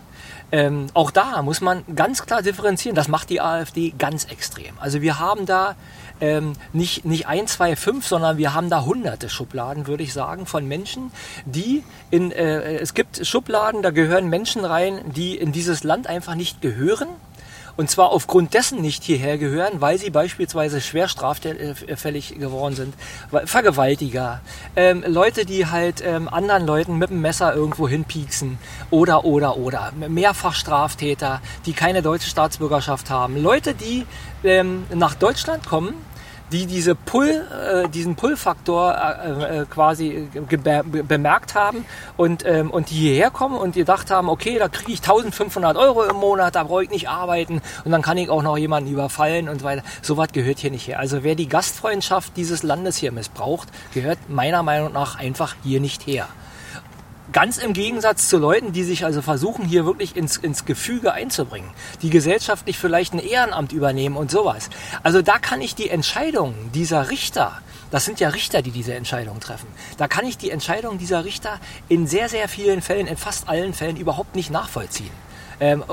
[0.52, 2.96] Ähm, auch da muss man ganz klar differenzieren.
[2.96, 4.78] Das macht die AfD ganz extrem.
[4.78, 5.76] Also wir haben da
[6.20, 10.46] ähm, nicht, nicht ein, zwei, fünf, sondern wir haben da hunderte Schubladen, würde ich sagen,
[10.46, 11.12] von Menschen,
[11.44, 16.34] die in, äh, es gibt Schubladen, da gehören Menschen rein, die in dieses Land einfach
[16.34, 17.08] nicht gehören
[17.80, 22.94] und zwar aufgrund dessen nicht hierher gehören, weil sie beispielsweise schwer straffällig geworden sind.
[23.46, 24.42] Vergewaltiger,
[24.76, 28.58] ähm, Leute, die halt ähm, anderen Leuten mit dem Messer irgendwo hinpieksen
[28.90, 29.94] oder, oder, oder.
[29.96, 33.42] Mehrfachstraftäter, die keine deutsche Staatsbürgerschaft haben.
[33.42, 34.04] Leute, die
[34.44, 35.94] ähm, nach Deutschland kommen
[36.52, 40.28] die diese Pull, äh, diesen Pull-Faktor äh, äh, quasi
[41.08, 41.84] bemerkt haben
[42.16, 46.04] und, ähm, und die hierher kommen und gedacht haben, okay, da kriege ich 1500 Euro
[46.04, 49.48] im Monat, da brauche ich nicht arbeiten und dann kann ich auch noch jemanden überfallen
[49.48, 49.82] und weiter.
[50.02, 50.98] Sowas gehört hier nicht her.
[50.98, 56.06] Also wer die Gastfreundschaft dieses Landes hier missbraucht, gehört meiner Meinung nach einfach hier nicht
[56.06, 56.28] her.
[57.32, 61.70] Ganz im Gegensatz zu Leuten, die sich also versuchen, hier wirklich ins, ins Gefüge einzubringen,
[62.02, 64.68] die gesellschaftlich vielleicht ein Ehrenamt übernehmen und sowas.
[65.04, 67.62] Also da kann ich die Entscheidung dieser Richter,
[67.92, 71.60] das sind ja Richter, die diese Entscheidung treffen, da kann ich die Entscheidung dieser Richter
[71.88, 75.29] in sehr, sehr vielen Fällen, in fast allen Fällen überhaupt nicht nachvollziehen.
[75.60, 75.84] Ähm,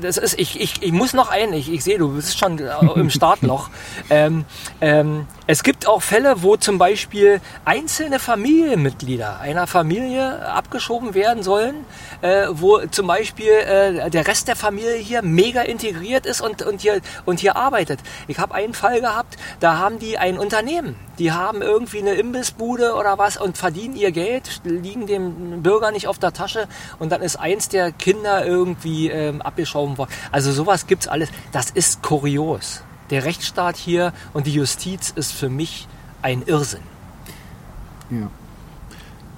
[0.00, 2.70] das ist, ich, ich, ich muss noch ein, ich, ich sehe, du bist schon äh,
[2.94, 3.70] im Startloch.
[4.10, 4.44] ähm,
[4.80, 11.84] ähm, es gibt auch Fälle, wo zum Beispiel einzelne Familienmitglieder einer Familie abgeschoben werden sollen,
[12.22, 16.80] äh, wo zum Beispiel äh, der Rest der Familie hier mega integriert ist und, und,
[16.80, 18.00] hier, und hier arbeitet.
[18.28, 22.94] Ich habe einen Fall gehabt, da haben die ein Unternehmen, die haben irgendwie eine Imbissbude
[22.94, 27.22] oder was und verdienen ihr Geld, liegen dem Bürger nicht auf der Tasche und dann
[27.22, 30.10] ist eins der Kinder irgendwie ähm, abgeschoben worden.
[30.32, 31.30] Also sowas gibt's alles.
[31.52, 35.88] Das ist kurios der Rechtsstaat hier und die Justiz ist für mich
[36.22, 36.82] ein Irrsinn.
[38.10, 38.30] Ja.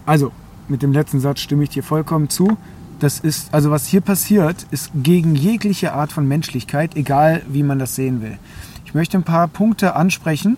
[0.07, 0.33] Also,
[0.69, 2.57] mit dem letzten Satz stimme ich dir vollkommen zu.
[2.99, 7.79] Das ist, also was hier passiert, ist gegen jegliche Art von Menschlichkeit, egal wie man
[7.79, 8.39] das sehen will.
[8.85, 10.57] Ich möchte ein paar Punkte ansprechen,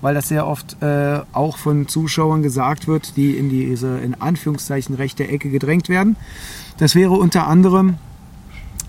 [0.00, 4.94] weil das sehr oft äh, auch von Zuschauern gesagt wird, die in diese in Anführungszeichen
[4.94, 6.16] rechte Ecke gedrängt werden.
[6.78, 7.96] Das wäre unter anderem,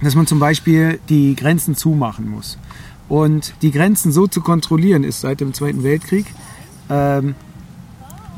[0.01, 2.57] dass man zum Beispiel die Grenzen zumachen muss.
[3.07, 6.27] Und die Grenzen so zu kontrollieren, ist seit dem Zweiten Weltkrieg.
[6.89, 7.35] Ähm,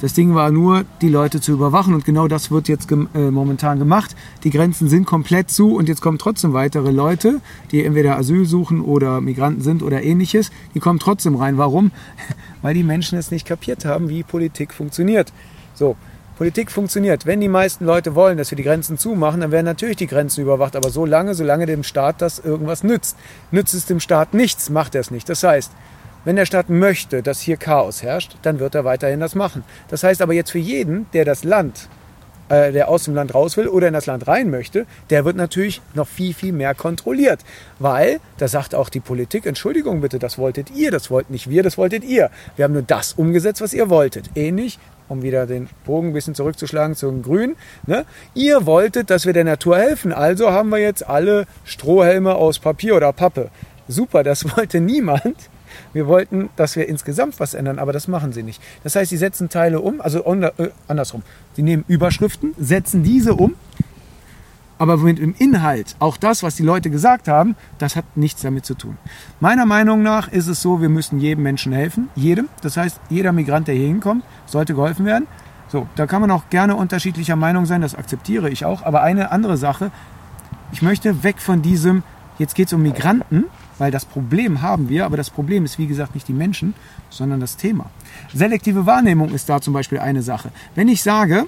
[0.01, 3.29] das Ding war nur, die Leute zu überwachen und genau das wird jetzt gem äh,
[3.29, 4.15] momentan gemacht.
[4.43, 7.39] Die Grenzen sind komplett zu und jetzt kommen trotzdem weitere Leute,
[7.71, 10.49] die entweder Asyl suchen oder Migranten sind oder ähnliches.
[10.73, 11.59] Die kommen trotzdem rein.
[11.59, 11.91] Warum?
[12.63, 15.31] Weil die Menschen es nicht kapiert haben, wie Politik funktioniert.
[15.75, 15.95] So,
[16.35, 17.27] Politik funktioniert.
[17.27, 20.41] Wenn die meisten Leute wollen, dass wir die Grenzen zumachen, dann werden natürlich die Grenzen
[20.41, 20.75] überwacht.
[20.75, 23.15] Aber so lange, solange dem Staat das irgendwas nützt.
[23.51, 25.29] Nützt es dem Staat nichts, macht er es nicht.
[25.29, 25.71] Das heißt,
[26.25, 29.63] wenn der Staat möchte, dass hier Chaos herrscht, dann wird er weiterhin das machen.
[29.89, 31.89] Das heißt aber jetzt für jeden, der das Land,
[32.49, 35.35] äh, der aus dem Land raus will oder in das Land rein möchte, der wird
[35.35, 37.39] natürlich noch viel, viel mehr kontrolliert.
[37.79, 41.63] Weil, da sagt auch die Politik, Entschuldigung bitte, das wolltet ihr, das wollten nicht wir,
[41.63, 42.29] das wolltet ihr.
[42.55, 44.29] Wir haben nur das umgesetzt, was ihr wolltet.
[44.35, 44.79] Ähnlich
[45.11, 47.55] um wieder den Bogen ein bisschen zurückzuschlagen zum Grün.
[47.85, 48.05] Ne?
[48.33, 52.95] Ihr wolltet, dass wir der Natur helfen, also haben wir jetzt alle Strohhelme aus Papier
[52.95, 53.49] oder Pappe.
[53.87, 55.35] Super, das wollte niemand.
[55.93, 58.61] Wir wollten, dass wir insgesamt was ändern, aber das machen sie nicht.
[58.83, 61.23] Das heißt, sie setzen Teile um, also äh, andersrum.
[61.55, 63.55] Sie nehmen Überschriften, setzen diese um,
[64.81, 68.65] aber mit dem Inhalt, auch das, was die Leute gesagt haben, das hat nichts damit
[68.65, 68.97] zu tun.
[69.39, 72.49] Meiner Meinung nach ist es so, wir müssen jedem Menschen helfen, jedem.
[72.63, 75.27] Das heißt, jeder Migrant, der hier hinkommt, sollte geholfen werden.
[75.67, 78.81] So, da kann man auch gerne unterschiedlicher Meinung sein, das akzeptiere ich auch.
[78.81, 79.91] Aber eine andere Sache,
[80.71, 82.01] ich möchte weg von diesem,
[82.39, 83.45] jetzt geht es um Migranten,
[83.81, 86.75] weil das Problem haben wir, aber das Problem ist wie gesagt nicht die Menschen,
[87.09, 87.89] sondern das Thema.
[88.31, 90.51] Selektive Wahrnehmung ist da zum Beispiel eine Sache.
[90.75, 91.47] Wenn ich sage,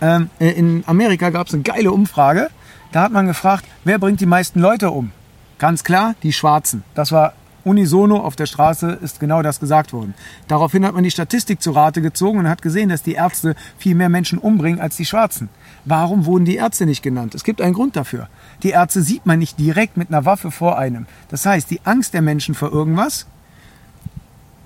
[0.00, 2.48] ähm, äh, in Amerika gab es eine geile Umfrage,
[2.92, 5.10] da hat man gefragt, wer bringt die meisten Leute um?
[5.58, 6.82] Ganz klar, die Schwarzen.
[6.94, 10.14] Das war unisono auf der Straße ist genau das gesagt worden.
[10.46, 13.94] Daraufhin hat man die Statistik zu Rate gezogen und hat gesehen, dass die Ärzte viel
[13.94, 15.50] mehr Menschen umbringen als die Schwarzen.
[15.88, 17.34] Warum wurden die Ärzte nicht genannt?
[17.34, 18.28] Es gibt einen Grund dafür.
[18.62, 21.06] Die Ärzte sieht man nicht direkt mit einer Waffe vor einem.
[21.30, 23.26] Das heißt, die Angst der Menschen vor irgendwas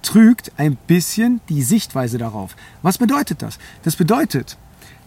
[0.02, 2.56] trügt ein bisschen die Sichtweise darauf.
[2.82, 3.60] Was bedeutet das?
[3.84, 4.58] Das bedeutet,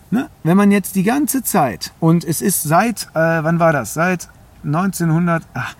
[0.09, 3.93] ne, wenn man jetzt die ganze Zeit, und es ist seit, äh, wann war das?
[3.93, 4.29] Seit
[4.63, 5.75] 1900, ach,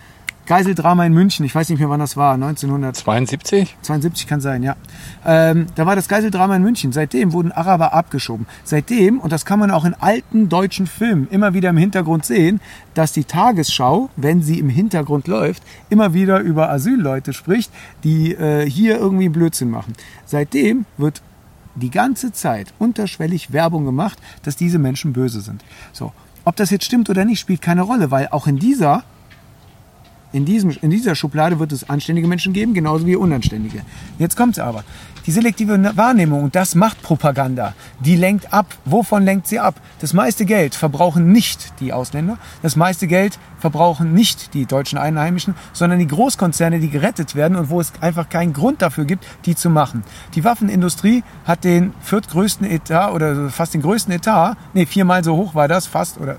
[0.45, 3.75] Geiseldrama in München, ich weiß nicht mehr, wann das war, 1972?
[3.81, 4.75] 72 kann sein, ja.
[5.25, 6.91] Ähm, da war das Geiseldrama in München.
[6.91, 8.45] Seitdem wurden Araber abgeschoben.
[8.63, 12.62] Seitdem, und das kann man auch in alten deutschen Filmen immer wieder im Hintergrund sehen,
[12.93, 17.71] dass die Tagesschau, wenn sie im Hintergrund läuft, immer wieder über Asylleute spricht,
[18.03, 19.93] die äh, hier irgendwie Blödsinn machen.
[20.25, 21.21] Seitdem wird
[21.75, 25.63] die ganze Zeit unterschwellig Werbung gemacht, dass diese Menschen böse sind.
[25.91, 26.13] So.
[26.47, 29.03] Ob das jetzt stimmt oder nicht, spielt keine Rolle, weil auch in dieser
[30.36, 33.82] in, diesem, in dieser Schublade wird es anständige Menschen geben, genauso wie unanständige.
[34.19, 34.84] Jetzt kommt es aber.
[35.26, 38.67] Die selektive Wahrnehmung, das macht Propaganda, die lenkt ab.
[38.84, 39.76] Wovon lenkt sie ab?
[40.02, 45.56] Das meiste Geld verbrauchen nicht die Ausländer, das meiste Geld verbrauchen nicht die deutschen Einheimischen,
[45.71, 49.56] sondern die Großkonzerne, die gerettet werden und wo es einfach keinen Grund dafür gibt, die
[49.56, 50.04] zu machen.
[50.36, 55.56] Die Waffenindustrie hat den viertgrößten Etat oder fast den größten Etat, nee, viermal so hoch
[55.56, 56.38] war das, fast, oder,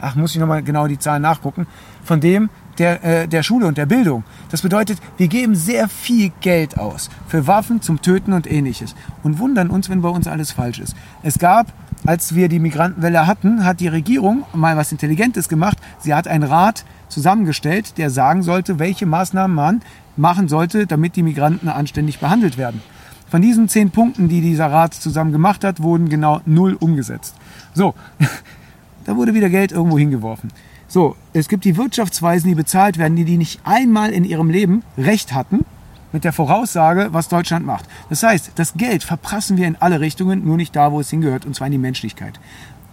[0.00, 1.68] ach, muss ich nochmal genau die Zahlen nachgucken,
[2.04, 4.24] von dem, der, äh, der Schule und der Bildung.
[4.50, 9.38] Das bedeutet, wir geben sehr viel Geld aus für Waffen zum Töten und ähnliches und
[9.38, 10.96] wundern uns, wenn bei uns alles falsch ist.
[11.22, 11.72] Es gab,
[12.06, 15.78] als wir die Migrantenwelle hatten, hat die Regierung mal was Intelligentes gemacht.
[15.98, 19.82] Sie hat einen Rat zusammengestellt, der sagen sollte, welche Maßnahmen man
[20.16, 22.82] machen sollte, damit die Migranten anständig behandelt werden.
[23.28, 27.36] Von diesen zehn Punkten, die dieser Rat zusammen gemacht hat, wurden genau null umgesetzt.
[27.74, 27.94] So,
[29.04, 30.50] da wurde wieder Geld irgendwo hingeworfen.
[30.90, 34.82] So, es gibt die Wirtschaftsweisen, die bezahlt werden, die, die nicht einmal in ihrem Leben
[34.98, 35.64] Recht hatten
[36.10, 37.84] mit der Voraussage, was Deutschland macht.
[38.08, 41.46] Das heißt, das Geld verprassen wir in alle Richtungen, nur nicht da, wo es hingehört,
[41.46, 42.40] und zwar in die Menschlichkeit.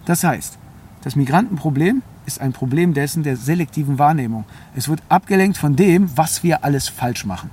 [0.04, 0.58] Das heißt,
[1.02, 4.44] das Migrantenproblem ist ein Problem dessen der selektiven Wahrnehmung.
[4.76, 7.50] Es wird abgelenkt von dem, was wir alles falsch machen.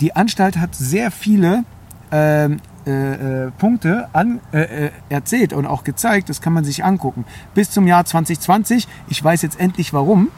[0.00, 1.64] Die Anstalt hat sehr viele
[2.12, 2.58] ähm,
[2.88, 6.30] äh, äh, Punkte an, äh, äh, erzählt und auch gezeigt.
[6.30, 7.26] Das kann man sich angucken.
[7.52, 10.28] Bis zum Jahr 2020, ich weiß jetzt endlich warum,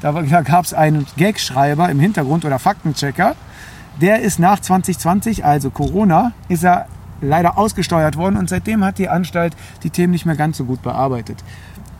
[0.00, 3.34] da, da gab es einen Gagschreiber im Hintergrund oder Faktenchecker.
[4.00, 6.86] Der ist nach 2020, also Corona, ist er
[7.20, 10.82] leider ausgesteuert worden und seitdem hat die Anstalt die Themen nicht mehr ganz so gut
[10.82, 11.42] bearbeitet.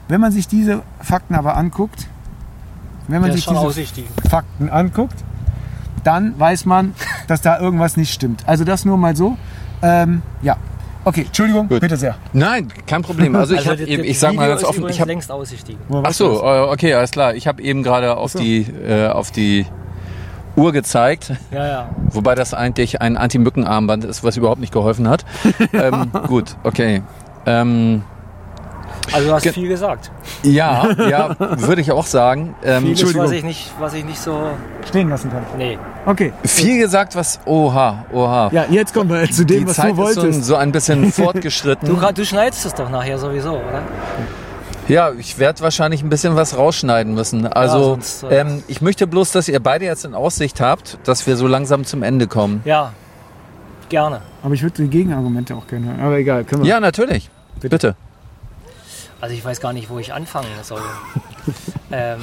[0.07, 2.07] Wenn man sich diese Fakten aber anguckt,
[3.09, 3.69] wenn man sich diese
[4.29, 5.25] Fakten anguckt,
[6.05, 6.95] dann weiß man,
[7.27, 8.45] dass da irgendwas nicht stimmt.
[8.47, 9.37] Also das nur mal so.
[9.83, 10.57] Ähm, ja.
[11.03, 11.81] Okay, Entschuldigung, Gut.
[11.81, 12.17] bitte sehr.
[12.35, 13.35] Nein, kein Problem.
[13.35, 15.81] Also ich, also ich sag mal ganz offen, ich habe längst ausgestiegen.
[16.03, 17.35] Ach so, äh, okay, alles klar.
[17.35, 18.39] Ich habe eben gerade auf so.
[18.39, 19.65] die äh, auf die
[20.57, 21.33] Uhr gezeigt.
[21.51, 21.89] Ja, ja.
[22.11, 25.25] Wobei das eigentlich ein Anti-Mücken-Armband ist, was überhaupt nicht geholfen hat.
[25.73, 27.03] ähm, gut, okay.
[27.47, 28.03] Ähm,
[29.13, 30.11] also du hast Ge viel gesagt.
[30.43, 32.55] Ja, ja, würde ich auch sagen.
[32.65, 34.51] Ähm, Vieles, was ich, nicht, was ich nicht so
[34.87, 35.43] stehen lassen kann.
[35.59, 35.79] Nee.
[36.07, 36.33] Okay.
[36.45, 37.41] Viel gesagt, was.
[37.45, 38.51] Oha, oha.
[38.53, 40.27] Ja, jetzt kommen wir zu dem, Die was Zeit du wolltest.
[40.27, 41.89] Ist so, so ein bisschen fortgeschritten.
[41.89, 43.83] du, du schneidest es doch nachher sowieso, oder?
[44.89, 47.47] Ja, ich werde wahrscheinlich ein bisschen was rausschneiden müssen.
[47.47, 50.99] Also ja, sonst, äh ähm, ich möchte bloß, dass ihr beide jetzt in Aussicht habt,
[51.05, 52.61] dass wir so langsam zum Ende kommen.
[52.65, 52.93] Ja,
[53.89, 54.21] gerne.
[54.43, 56.01] Aber ich würde die Gegenargumente auch gerne hören.
[56.01, 56.69] Aber egal, können wir.
[56.69, 57.31] Ja, natürlich.
[57.61, 57.69] Bitte.
[57.69, 57.97] Bitte.
[59.21, 60.83] Also ich weiß gar nicht, wo ich anfangen soll.
[61.93, 62.21] ähm,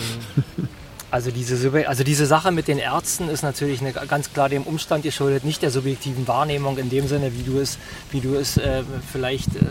[1.10, 5.04] also diese, also diese Sache mit den Ärzten ist natürlich eine, ganz klar dem Umstand
[5.04, 7.78] geschuldet, nicht der subjektiven Wahrnehmung in dem Sinne, wie du es,
[8.12, 9.62] wie du es äh, vielleicht äh,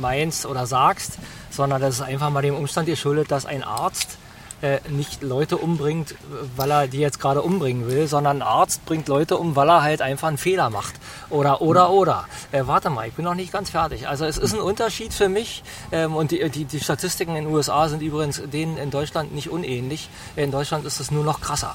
[0.00, 1.18] meinst oder sagst,
[1.50, 4.18] sondern das ist einfach mal dem Umstand geschuldet, dass ein Arzt
[4.62, 6.14] äh, nicht Leute umbringt,
[6.56, 9.82] weil er die jetzt gerade umbringen will, sondern ein Arzt bringt Leute um, weil er
[9.82, 10.94] halt einfach einen Fehler macht.
[11.30, 12.26] Oder, oder, oder.
[12.52, 14.08] Äh, warte mal, ich bin noch nicht ganz fertig.
[14.08, 17.54] Also es ist ein Unterschied für mich ähm, und die, die, die Statistiken in den
[17.54, 20.08] USA sind übrigens denen in Deutschland nicht unähnlich.
[20.36, 21.74] In Deutschland ist es nur noch krasser.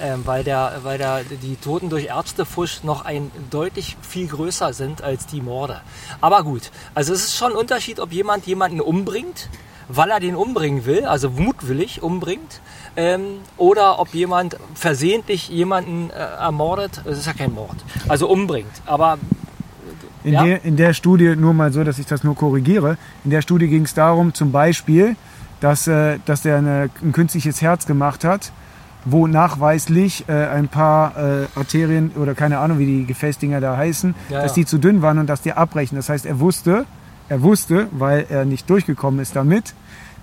[0.00, 5.02] Ähm, weil, der, weil der, die Toten durch Ärztefusch noch ein deutlich viel größer sind
[5.02, 5.82] als die Morde.
[6.22, 9.50] Aber gut, also es ist schon ein Unterschied, ob jemand jemanden umbringt
[9.94, 12.60] weil er den umbringen will, also mutwillig umbringt,
[12.96, 13.22] ähm,
[13.56, 17.76] oder ob jemand versehentlich jemanden äh, ermordet, das ist ja kein Mord,
[18.08, 18.82] also umbringt.
[18.86, 19.18] Aber
[20.24, 20.44] in, ja?
[20.44, 23.68] der, in der Studie, nur mal so, dass ich das nur korrigiere, in der Studie
[23.68, 25.16] ging es darum, zum Beispiel,
[25.60, 28.52] dass, äh, dass der eine, ein künstliches Herz gemacht hat,
[29.04, 34.14] wo nachweislich äh, ein paar äh, Arterien oder keine Ahnung, wie die Gefäßdinger da heißen,
[34.30, 34.62] ja, dass ja.
[34.62, 35.96] die zu dünn waren und dass die abbrechen.
[35.96, 36.86] Das heißt, er wusste,
[37.28, 39.74] er wusste, weil er nicht durchgekommen ist damit,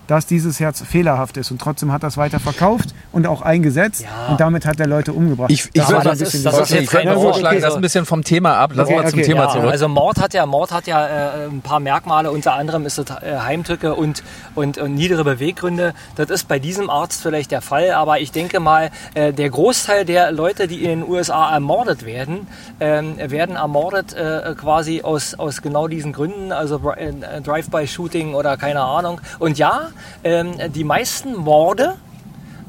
[0.09, 1.51] dass dieses Herz fehlerhaft ist.
[1.51, 4.01] Und trotzdem hat er es weiter verkauft und auch eingesetzt.
[4.01, 4.31] Ja.
[4.31, 5.51] Und damit hat er Leute umgebracht.
[5.51, 8.57] Ich, ich würde das, ist, das ist jetzt kein vorschlagen, das ein bisschen vom Thema
[8.57, 8.75] ab.
[8.75, 9.69] Wir okay, zum Thema ja, zurück.
[9.69, 12.31] Also Mord hat ja, Mord hat ja äh, ein paar Merkmale.
[12.31, 14.23] Unter anderem ist es äh, Heimtücke und,
[14.55, 15.93] und, und, niedere Beweggründe.
[16.15, 17.91] Das ist bei diesem Arzt vielleicht der Fall.
[17.91, 22.47] Aber ich denke mal, äh, der Großteil der Leute, die in den USA ermordet werden,
[22.79, 26.51] ähm, werden ermordet äh, quasi aus, aus genau diesen Gründen.
[26.51, 29.21] Also äh, Drive-by-Shooting oder keine Ahnung.
[29.37, 29.89] Und ja,
[30.23, 31.95] ähm, die meisten Morde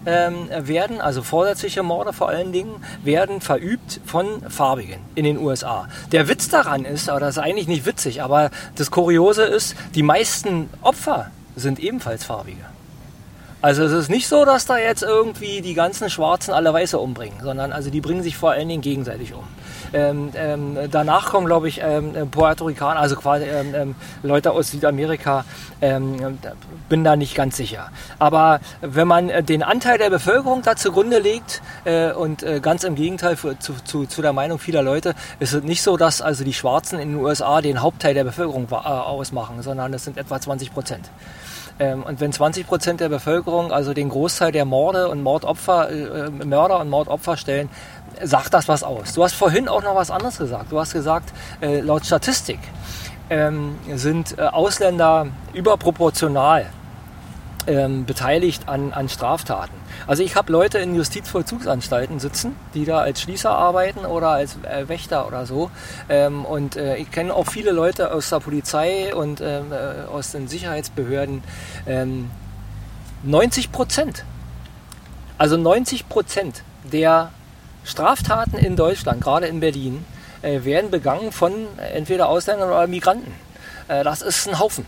[0.07, 5.88] ähm, werden, also vorsätzliche Morde vor allen Dingen, werden verübt von Farbigen in den USA.
[6.12, 10.03] Der Witz daran ist, aber das ist eigentlich nicht witzig, aber das Kuriose ist, die
[10.03, 12.64] meisten Opfer sind ebenfalls Farbige.
[13.62, 17.38] Also es ist nicht so, dass da jetzt irgendwie die ganzen Schwarzen alle Weiße umbringen,
[17.43, 19.45] sondern also die bringen sich vor allen Dingen gegenseitig um.
[19.93, 24.71] Ähm, ähm, danach kommen, glaube ich, ähm, Puerto Ricaner, also quasi ähm, ähm, Leute aus
[24.71, 25.45] Südamerika.
[26.88, 27.90] Bin da nicht ganz sicher.
[28.19, 32.85] Aber wenn man äh, den Anteil der Bevölkerung da zugrunde legt äh, und äh, ganz
[32.85, 36.45] im Gegenteil zu, zu, zu, der Meinung vieler Leute, ist es nicht so, dass also
[36.45, 40.40] die Schwarzen in den USA den Hauptteil der Bevölkerung äh, ausmachen, sondern es sind etwa
[40.40, 41.11] 20 Prozent.
[41.81, 46.79] Und wenn 20 Prozent der Bevölkerung also den Großteil der Morde und Mordopfer, äh, Mörder
[46.79, 47.71] und Mordopfer stellen,
[48.23, 49.14] sagt das was aus.
[49.14, 50.73] Du hast vorhin auch noch was anderes gesagt.
[50.73, 52.59] Du hast gesagt, äh, laut Statistik
[53.31, 56.66] ähm, sind äh, Ausländer überproportional
[57.66, 59.75] ähm, beteiligt an, an Straftaten.
[60.07, 64.88] Also ich habe Leute in Justizvollzugsanstalten sitzen, die da als Schließer arbeiten oder als äh,
[64.88, 65.70] Wächter oder so.
[66.09, 70.33] Ähm, und äh, ich kenne auch viele Leute aus der Polizei und ähm, äh, aus
[70.33, 71.42] den Sicherheitsbehörden.
[73.23, 74.25] 90 ähm, Prozent,
[75.38, 77.31] also 90 Prozent der
[77.90, 80.05] Straftaten in Deutschland, gerade in Berlin,
[80.42, 81.53] äh, werden begangen von
[81.92, 83.35] entweder Ausländern oder Migranten.
[83.88, 84.87] Äh, das ist ein Haufen.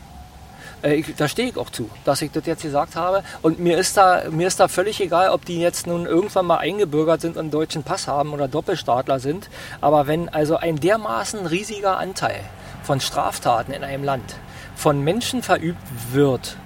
[0.83, 3.25] Äh, ich, da stehe ich auch zu, dass ich das jetzt gesagt habe.
[3.43, 6.59] Und mir ist, da, mir ist da völlig egal, ob die jetzt nun irgendwann mal
[6.59, 9.51] eingebürgert sind und einen deutschen Pass haben oder Doppelstaatler sind.
[9.81, 12.41] Aber wenn also ein dermaßen riesiger Anteil
[12.85, 14.37] von Straftaten in einem Land
[14.77, 16.57] von Menschen verübt wird,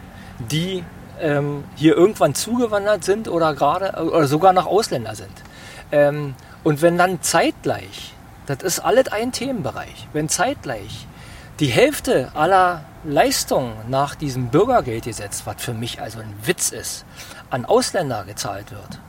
[0.51, 0.85] die
[1.21, 5.33] ähm, hier irgendwann zugewandert sind oder gerade oder sogar noch Ausländer sind.
[5.93, 8.13] Ähm, und wenn dann zeitgleich,
[8.47, 11.07] das ist alles ein Themenbereich, wenn zeitgleich
[11.61, 17.05] die Hälfte aller Leistungen nach diesem Bürgergeldgesetz, was für mich also ein Witz ist,
[17.51, 19.01] an Ausländer gezahlt wird,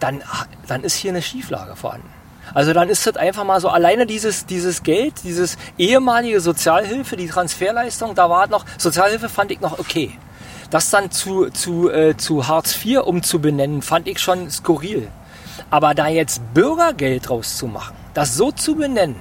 [0.00, 0.22] dann,
[0.66, 2.08] dann ist hier eine Schieflage vorhanden.
[2.52, 7.28] Also dann ist das einfach mal so, alleine dieses, dieses Geld, dieses ehemalige Sozialhilfe, die
[7.28, 10.18] Transferleistung, da war noch, Sozialhilfe fand ich noch okay.
[10.70, 15.08] Das dann zu, zu, äh, zu Hartz IV umzubenennen, fand ich schon skurril.
[15.74, 19.16] Aber da jetzt Bürgergeld draus zu machen, das so zu benennen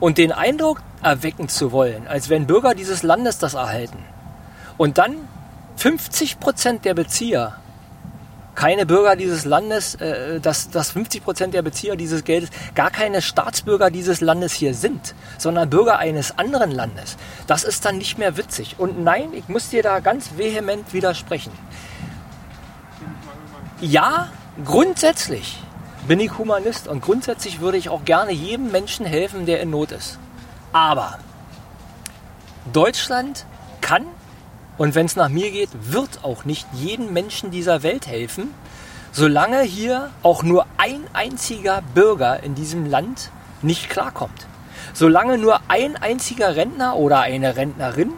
[0.00, 3.98] und den Eindruck erwecken zu wollen, als wenn Bürger dieses Landes das erhalten
[4.78, 5.14] und dann
[5.76, 7.58] 50 Prozent der Bezieher
[8.54, 13.20] keine Bürger dieses Landes, äh, dass, dass 50 Prozent der Bezieher dieses Geldes gar keine
[13.20, 17.18] Staatsbürger dieses Landes hier sind, sondern Bürger eines anderen Landes.
[17.46, 18.76] Das ist dann nicht mehr witzig.
[18.78, 21.52] Und nein, ich muss dir da ganz vehement widersprechen.
[23.82, 24.30] Ja,
[24.64, 25.58] grundsätzlich
[26.06, 29.92] bin ich Humanist und grundsätzlich würde ich auch gerne jedem Menschen helfen, der in Not
[29.92, 30.18] ist.
[30.72, 31.18] Aber
[32.72, 33.46] Deutschland
[33.80, 34.06] kann
[34.76, 38.52] und wenn es nach mir geht, wird auch nicht jedem Menschen dieser Welt helfen,
[39.12, 43.30] solange hier auch nur ein einziger Bürger in diesem Land
[43.62, 44.46] nicht klarkommt.
[44.92, 48.12] Solange nur ein einziger Rentner oder eine Rentnerin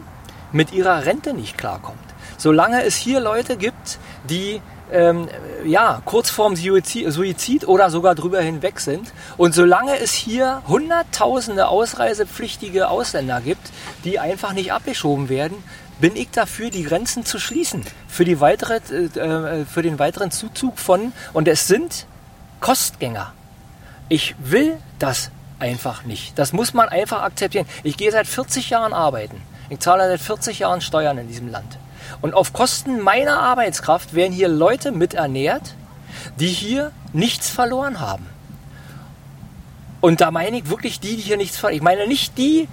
[0.51, 1.97] mit ihrer Rente nicht klarkommt.
[2.37, 4.61] Solange es hier Leute gibt, die
[4.91, 5.27] ähm,
[5.65, 9.11] ja, kurz vorm Suizid oder sogar drüber hinweg sind.
[9.37, 13.71] Und solange es hier Hunderttausende ausreisepflichtige Ausländer gibt,
[14.03, 15.57] die einfach nicht abgeschoben werden,
[15.99, 20.77] bin ich dafür, die Grenzen zu schließen für, die weitere, äh, für den weiteren Zuzug
[20.77, 22.05] von, und es sind
[22.59, 23.33] Kostgänger.
[24.09, 26.37] Ich will das einfach nicht.
[26.37, 27.65] Das muss man einfach akzeptieren.
[27.83, 29.41] Ich gehe seit 40 Jahren arbeiten.
[29.69, 31.77] Ich zahle seit 40 Jahren Steuern in diesem Land.
[32.21, 35.75] Und auf Kosten meiner Arbeitskraft werden hier Leute miternährt,
[36.39, 38.25] die hier nichts verloren haben.
[40.01, 41.87] Und da meine ich wirklich die, die hier nichts verloren haben.
[41.87, 42.67] Ich meine nicht die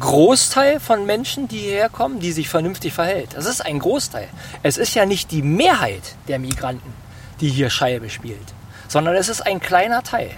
[0.00, 3.30] Großteil von Menschen, die hierher kommen, die sich vernünftig verhält.
[3.34, 4.28] Das ist ein Großteil.
[4.62, 6.92] Es ist ja nicht die Mehrheit der Migranten,
[7.40, 8.54] die hier Scheibe spielt,
[8.88, 10.30] sondern es ist ein kleiner Teil.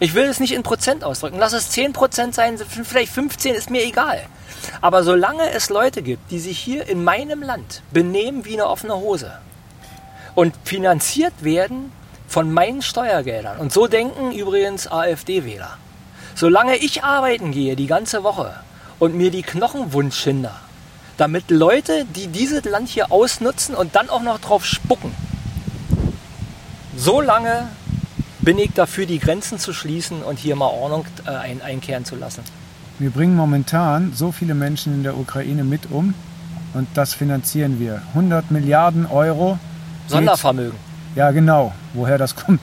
[0.00, 1.38] Ich will es nicht in Prozent ausdrücken.
[1.38, 4.20] Lass es 10 Prozent sein, vielleicht 15, ist mir egal.
[4.80, 8.96] Aber solange es Leute gibt, die sich hier in meinem Land benehmen wie eine offene
[8.96, 9.32] Hose
[10.34, 11.92] und finanziert werden
[12.28, 15.76] von meinen Steuergeldern, und so denken übrigens AfD-Wähler,
[16.34, 18.54] solange ich arbeiten gehe die ganze Woche
[18.98, 20.54] und mir die Knochen wund schinder,
[21.18, 25.14] damit Leute, die dieses Land hier ausnutzen und dann auch noch drauf spucken,
[26.96, 27.68] so lange
[28.40, 32.16] bin ich dafür, die Grenzen zu schließen und hier mal Ordnung äh, ein, einkehren zu
[32.16, 32.42] lassen.
[33.02, 36.14] Wir bringen momentan so viele Menschen in der Ukraine mit um
[36.72, 38.00] und das finanzieren wir.
[38.10, 39.58] 100 Milliarden Euro.
[40.06, 40.78] Sondervermögen.
[41.16, 41.72] Ja, genau.
[41.94, 42.60] Woher das kommt.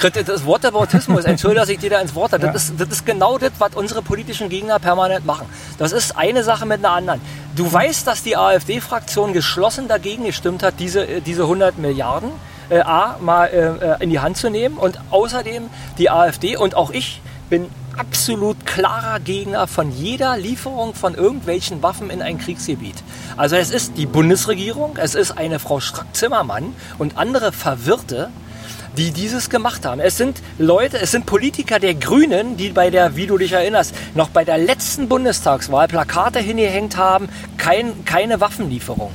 [0.00, 2.46] Das Wortaboutismus, entschuldige, dass ich dir da ins Wort habe.
[2.46, 5.46] Das, ist, das ist genau das, was unsere politischen Gegner permanent machen.
[5.76, 7.20] Das ist eine Sache mit einer anderen.
[7.54, 12.30] Du weißt, dass die AfD-Fraktion geschlossen dagegen gestimmt hat, diese, äh, diese 100 Milliarden
[12.70, 16.90] äh, A, mal äh, in die Hand zu nehmen und außerdem die AfD und auch
[16.90, 17.68] ich bin
[17.98, 22.96] absolut klarer Gegner von jeder Lieferung von irgendwelchen Waffen in ein Kriegsgebiet.
[23.36, 28.30] Also es ist die Bundesregierung, es ist eine Frau Strack-Zimmermann und andere Verwirrte,
[28.96, 30.00] die dieses gemacht haben.
[30.00, 33.94] Es sind Leute, es sind Politiker der Grünen, die bei der, wie du dich erinnerst,
[34.14, 39.12] noch bei der letzten Bundestagswahl Plakate hingehängt haben, kein, keine Waffenlieferung.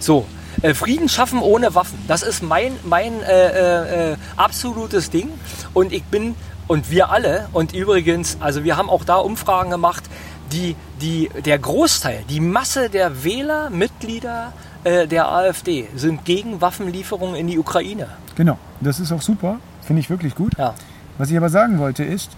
[0.00, 0.26] So,
[0.62, 1.98] äh, Frieden schaffen ohne Waffen.
[2.08, 5.30] Das ist mein, mein äh, äh, absolutes Ding.
[5.74, 6.34] Und ich bin
[6.70, 10.04] und wir alle, und übrigens, also wir haben auch da Umfragen gemacht,
[10.52, 14.52] die, die, der Großteil, die Masse der Wähler, Mitglieder
[14.84, 18.06] äh, der AfD sind gegen Waffenlieferungen in die Ukraine.
[18.36, 20.56] Genau, das ist auch super, finde ich wirklich gut.
[20.58, 20.76] Ja.
[21.18, 22.30] Was ich aber sagen wollte ist,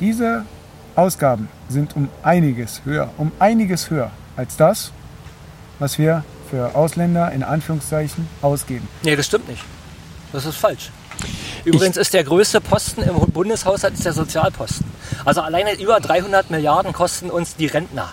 [0.00, 0.46] diese
[0.96, 4.92] Ausgaben sind um einiges höher, um einiges höher als das,
[5.78, 8.88] was wir für Ausländer in Anführungszeichen ausgeben.
[9.02, 9.62] Nee, das stimmt nicht.
[10.32, 10.90] Das ist falsch.
[11.68, 14.86] Übrigens ist der größte Posten im Bundeshaushalt ist der Sozialposten.
[15.24, 18.12] Also alleine über 300 Milliarden kosten uns die Rentner.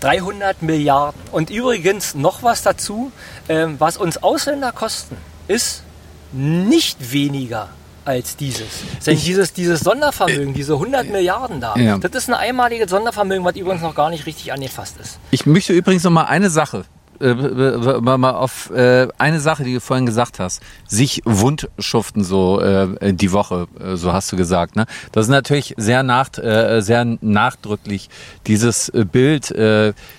[0.00, 1.20] 300 Milliarden.
[1.32, 3.10] Und übrigens noch was dazu,
[3.48, 5.16] ähm, was uns Ausländer kosten,
[5.48, 5.82] ist
[6.32, 7.68] nicht weniger
[8.04, 8.66] als dieses.
[9.06, 11.96] Denn dieses, dieses Sondervermögen, diese 100 Milliarden da, ja.
[11.96, 15.18] das ist ein einmaliges Sondervermögen, was übrigens noch gar nicht richtig angefasst ist.
[15.30, 16.84] Ich möchte übrigens noch mal eine Sache
[17.20, 17.34] äh,
[18.00, 20.62] mal auf äh, eine Sache, die du vorhin gesagt hast.
[20.86, 24.76] Sich wundschuften so äh, die Woche, äh, so hast du gesagt.
[24.76, 24.86] Ne?
[25.12, 28.08] Das ist natürlich sehr, nach, äh, sehr nachdrücklich,
[28.46, 29.54] dieses äh, Bild.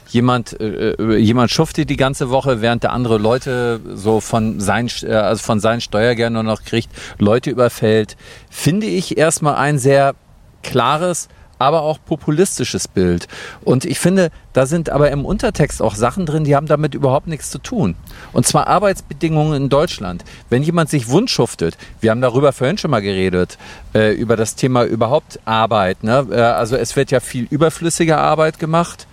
[0.10, 5.44] Jemand, jemand schuftet die ganze Woche, während der andere Leute so von seinen, äh, also
[5.44, 8.16] von seinen Steuergeldern noch kriegt, Leute überfällt.
[8.50, 10.16] Finde ich erstmal ein sehr
[10.64, 11.28] klares
[11.60, 13.28] aber auch populistisches Bild.
[13.64, 17.28] Und ich finde, da sind aber im Untertext auch Sachen drin, die haben damit überhaupt
[17.28, 17.96] nichts zu tun.
[18.34, 20.24] Und zwar Arbeitsbedingungen in Deutschland.
[20.50, 23.58] Wenn jemand sich wundschuftet, wir haben darüber vorhin schon mal geredet,
[23.94, 26.04] äh, über das Thema überhaupt Arbeit.
[26.04, 26.28] Ne?
[26.32, 29.08] Äh, also es wird ja viel überflüssige Arbeit gemacht.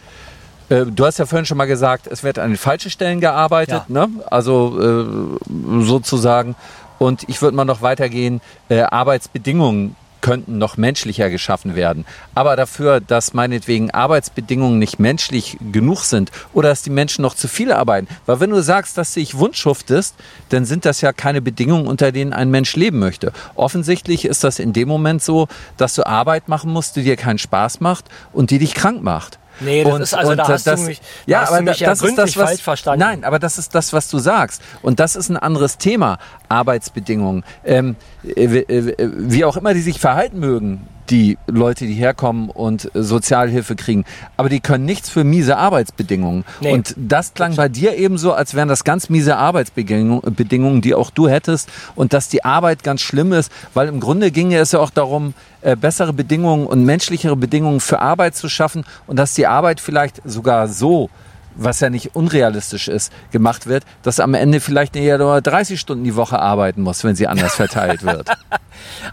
[0.68, 3.82] Äh, du hast ja vorhin schon mal gesagt, es wird an den falschen Stellen gearbeitet,
[3.88, 4.06] ja.
[4.06, 4.08] ne?
[4.30, 6.56] also äh, sozusagen.
[6.98, 12.06] Und ich würde mal noch weitergehen, äh, Arbeitsbedingungen könnten noch menschlicher geschaffen werden.
[12.34, 17.48] Aber dafür, dass meinetwegen Arbeitsbedingungen nicht menschlich genug sind oder dass die Menschen noch zu
[17.48, 18.08] viel arbeiten.
[18.24, 20.14] Weil wenn du sagst, dass du dich wundschuftest,
[20.48, 23.32] dann sind das ja keine Bedingungen, unter denen ein Mensch leben möchte.
[23.54, 27.38] Offensichtlich ist das in dem Moment so, dass du Arbeit machen musst, die dir keinen
[27.38, 29.38] Spaß macht und die dich krank macht.
[29.64, 32.18] Nee, das und, ist also da hast das, du mich, ja, aber das, das ist
[32.18, 33.00] das, was, falsch verstanden.
[33.00, 34.62] Nein, aber das ist das, was du sagst.
[34.82, 36.18] Und das ist ein anderes Thema.
[36.48, 37.44] Arbeitsbedingungen.
[37.64, 42.90] Ähm, äh, äh, wie auch immer die sich verhalten mögen, die Leute, die herkommen und
[42.94, 44.04] Sozialhilfe kriegen.
[44.36, 46.44] Aber die können nichts für miese Arbeitsbedingungen.
[46.60, 46.72] Nee.
[46.72, 51.10] Und das klang bei dir eben so, als wären das ganz miese Arbeitsbedingungen, die auch
[51.10, 51.68] du hättest.
[51.94, 55.34] Und dass die Arbeit ganz schlimm ist, weil im Grunde ginge es ja auch darum,
[55.60, 60.20] äh, bessere Bedingungen und menschlichere Bedingungen für Arbeit zu schaffen und dass die Arbeit vielleicht
[60.24, 61.10] sogar so
[61.54, 66.04] was ja nicht unrealistisch ist, gemacht wird, dass am Ende vielleicht eher nur 30 Stunden
[66.04, 68.28] die Woche arbeiten muss, wenn sie anders verteilt wird.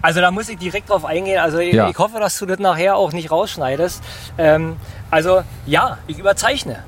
[0.01, 1.39] Also da muss ich direkt drauf eingehen.
[1.39, 1.89] Also ich, ja.
[1.89, 4.01] ich hoffe, dass du das nachher auch nicht rausschneidest.
[4.37, 4.77] Ähm,
[5.11, 6.83] also ja, ich überzeichne.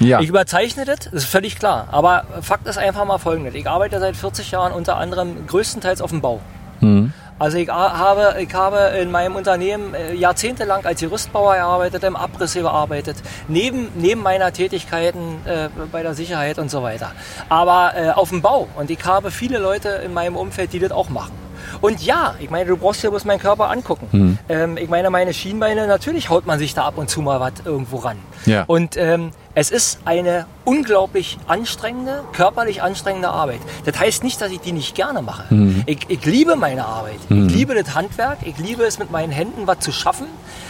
[0.00, 0.20] Ja.
[0.20, 1.88] Ich überzeichne das, das ist völlig klar.
[1.92, 3.54] Aber Fakt ist einfach mal folgendes.
[3.54, 6.40] Ich arbeite seit 40 Jahren unter anderem größtenteils auf dem Bau.
[6.80, 7.12] Mhm.
[7.40, 12.52] Also ich habe, ich habe in meinem Unternehmen äh, jahrzehntelang als Gerüstbauer gearbeitet, im Abriss
[12.52, 13.16] gearbeitet,
[13.48, 17.12] neben, neben meiner Tätigkeiten äh, bei der Sicherheit und so weiter.
[17.48, 18.68] Aber äh, auf dem Bau.
[18.76, 21.32] Und ich habe viele Leute in meinem Umfeld, die das auch machen.
[21.80, 24.08] Und ja, ich meine, du brauchst ja bloß meinen Körper angucken.
[24.10, 24.38] Hm.
[24.48, 27.52] Ähm, ich meine, meine Schienbeine, natürlich haut man sich da ab und zu mal was
[27.64, 28.18] irgendwo ran.
[28.46, 28.64] Ja.
[28.66, 33.60] Und ähm, es ist eine unglaublich anstrengende, körperlich anstrengende Arbeit.
[33.84, 35.50] Das heißt nicht, dass ich die nicht gerne mache.
[35.50, 35.82] Hm.
[35.86, 37.18] Ich, ich, liebe meine Arbeit.
[37.28, 37.48] Hm.
[37.48, 38.38] Ich liebe das Handwerk.
[38.44, 40.26] Ich liebe es, mit meinen Händen was zu schaffen.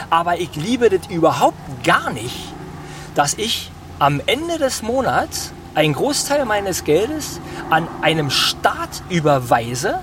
[0.09, 2.53] Aber ich liebe das überhaupt gar nicht,
[3.15, 10.01] dass ich am Ende des Monats einen Großteil meines Geldes an einem Staat überweise,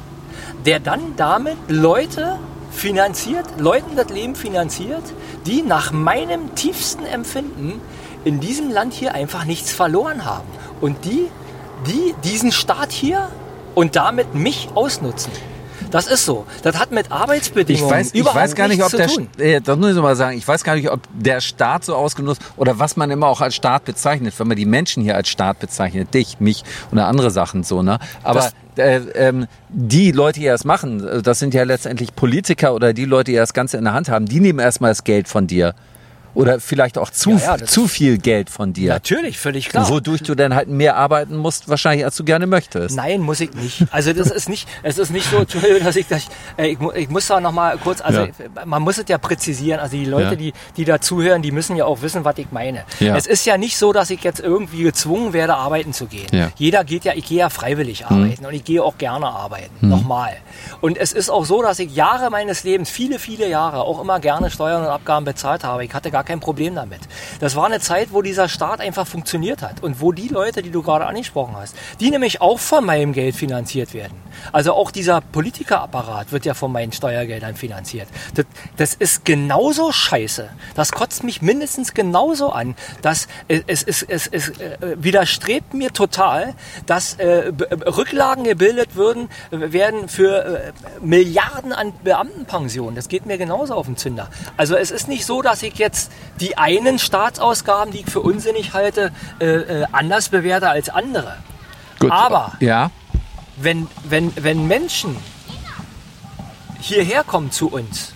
[0.67, 2.37] der dann damit Leute
[2.71, 5.01] finanziert, Leuten das Leben finanziert,
[5.45, 7.79] die nach meinem tiefsten Empfinden
[8.25, 10.47] in diesem Land hier einfach nichts verloren haben.
[10.81, 11.27] Und die,
[11.87, 13.29] die diesen Staat hier
[13.75, 15.31] und damit mich ausnutzen.
[15.89, 16.45] Das ist so.
[16.63, 19.07] Das hat mit Arbeitsbedingungen ich weiß, ich weiß gar nicht, ob der,
[19.37, 22.41] äh, das muss ich mal sagen, ich weiß gar nicht, ob der Staat so ausgenutzt
[22.57, 25.59] oder was man immer auch als Staat bezeichnet, wenn man die Menschen hier als Staat
[25.59, 27.99] bezeichnet, dich, mich oder andere Sachen so, ne?
[28.21, 33.05] Aber äh, ähm, die Leute, die das machen, das sind ja letztendlich Politiker oder die
[33.05, 35.73] Leute, die das Ganze in der Hand haben, die nehmen erstmal das Geld von dir
[36.37, 38.93] oder vielleicht auch zu, ja, ja, zu viel Geld von dir.
[38.93, 39.89] Natürlich, völlig klar.
[39.89, 42.95] Wodurch du dann halt mehr arbeiten musst, wahrscheinlich als du gerne möchtest.
[42.95, 43.85] Nein, muss ich nicht.
[43.89, 45.43] Also das ist nicht, es ist nicht so,
[45.83, 48.31] dass ich, dass ich, äh, ich, ich muss da noch mal kurz, also ja.
[48.65, 49.79] man muss es ja präzisieren.
[49.79, 52.83] Also die Leute, die, die da zuhören, die müssen ja auch wissen, was ich meine.
[52.99, 56.51] Es ist ja nicht so, dass ich jetzt irgendwie gezwungen werde, arbeiten zu gehen.
[56.57, 58.15] Jeder geht ja, ich gehe ja freiwillig mhm.
[58.15, 59.73] arbeiten und ich gehe auch gerne arbeiten.
[59.81, 59.89] Mhm.
[59.89, 60.37] Nochmal.
[60.81, 64.19] Und es ist auch so, dass ich Jahre meines Lebens, viele, viele Jahre, auch immer
[64.19, 65.83] gerne Steuern und Abgaben bezahlt habe.
[65.83, 66.99] Ich hatte gar kein Problem damit.
[67.39, 70.71] Das war eine Zeit, wo dieser Staat einfach funktioniert hat und wo die Leute, die
[70.71, 74.15] du gerade angesprochen hast, die nämlich auch von meinem Geld finanziert werden.
[74.51, 78.07] Also auch dieser Politikerapparat wird ja von meinen Steuergeldern finanziert.
[78.35, 80.49] Das, das ist genauso scheiße.
[80.75, 82.75] Das kotzt mich mindestens genauso an.
[83.01, 86.53] dass es, es, es, es äh, widerstrebt mir total,
[86.85, 87.51] dass äh,
[87.85, 90.71] Rücklagen gebildet würden, werden für äh,
[91.01, 92.95] Milliarden an Beamtenpensionen.
[92.95, 94.29] Das geht mir genauso auf den Zünder.
[94.57, 98.73] Also es ist nicht so, dass ich jetzt die einen Staatsausgaben, die ich für unsinnig
[98.73, 101.37] halte, äh, äh, anders bewerte als andere.
[101.99, 102.11] Gut.
[102.11, 102.91] Aber ja.
[103.57, 105.15] wenn, wenn, wenn Menschen
[106.79, 108.13] hierher kommen zu uns,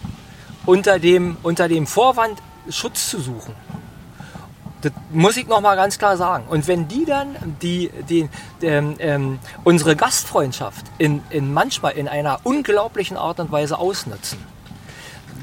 [0.65, 2.39] unter dem, unter dem Vorwand
[2.69, 3.55] Schutz zu suchen,
[4.81, 6.45] das muss ich noch mal ganz klar sagen.
[6.47, 8.29] Und wenn die dann die, die,
[8.61, 14.39] ähm, ähm, unsere Gastfreundschaft in, in manchmal in einer unglaublichen Art und Weise ausnutzen,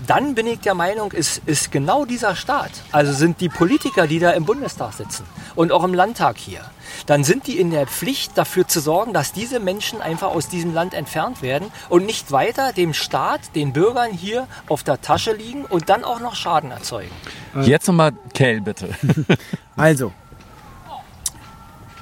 [0.09, 4.19] dann bin ich der Meinung, ist, ist genau dieser Staat, also sind die Politiker, die
[4.19, 6.63] da im Bundestag sitzen und auch im Landtag hier,
[7.07, 10.73] dann sind die in der Pflicht dafür zu sorgen, dass diese Menschen einfach aus diesem
[10.73, 15.67] Land entfernt werden und nicht weiter dem Staat, den Bürgern hier auf der Tasche liegen
[15.67, 17.13] und dann auch noch Schaden erzeugen.
[17.61, 18.89] Jetzt nochmal Kell, bitte.
[19.77, 20.13] Also,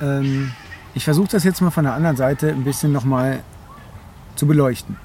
[0.01, 0.53] ähm,
[0.95, 3.41] ich versuche das jetzt mal von der anderen Seite ein bisschen nochmal
[4.35, 4.97] zu beleuchten.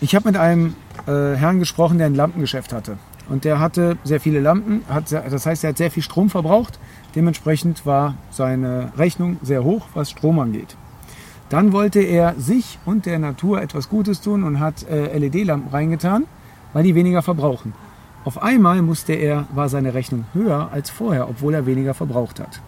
[0.00, 0.74] Ich habe mit einem
[1.06, 2.98] äh, Herrn gesprochen, der ein Lampengeschäft hatte.
[3.28, 6.80] Und der hatte sehr viele Lampen, hat, das heißt, er hat sehr viel Strom verbraucht.
[7.14, 10.76] Dementsprechend war seine Rechnung sehr hoch, was Strom angeht.
[11.48, 16.26] Dann wollte er sich und der Natur etwas Gutes tun und hat äh, LED-Lampen reingetan,
[16.72, 17.72] weil die weniger verbrauchen.
[18.24, 22.60] Auf einmal musste er, war seine Rechnung höher als vorher, obwohl er weniger verbraucht hat.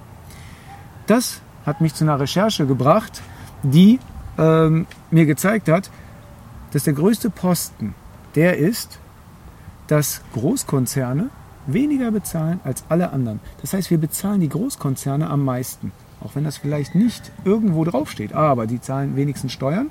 [1.07, 3.23] Das hat mich zu einer Recherche gebracht,
[3.63, 3.99] die
[4.39, 5.91] ähm, mir gezeigt hat,
[6.73, 7.95] dass der größte Posten
[8.35, 8.99] der ist,
[9.87, 11.31] dass Großkonzerne
[11.67, 13.41] weniger bezahlen als alle anderen.
[13.61, 15.93] Das heißt, wir bezahlen die Großkonzerne am meisten.
[16.21, 18.33] Auch wenn das vielleicht nicht irgendwo draufsteht.
[18.33, 19.91] Aber die zahlen wenigstens Steuern,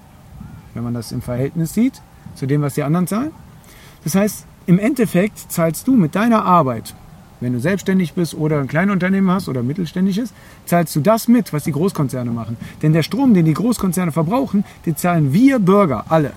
[0.73, 2.01] wenn man das im Verhältnis sieht,
[2.35, 3.31] zu dem, was die anderen zahlen.
[4.03, 6.95] Das heißt, im Endeffekt zahlst du mit deiner Arbeit,
[7.41, 10.31] wenn du selbstständig bist oder ein Kleinunternehmen hast oder mittelständisches,
[10.65, 12.55] zahlst du das mit, was die Großkonzerne machen.
[12.81, 16.33] Denn der Strom, den die Großkonzerne verbrauchen, den zahlen wir Bürger alle.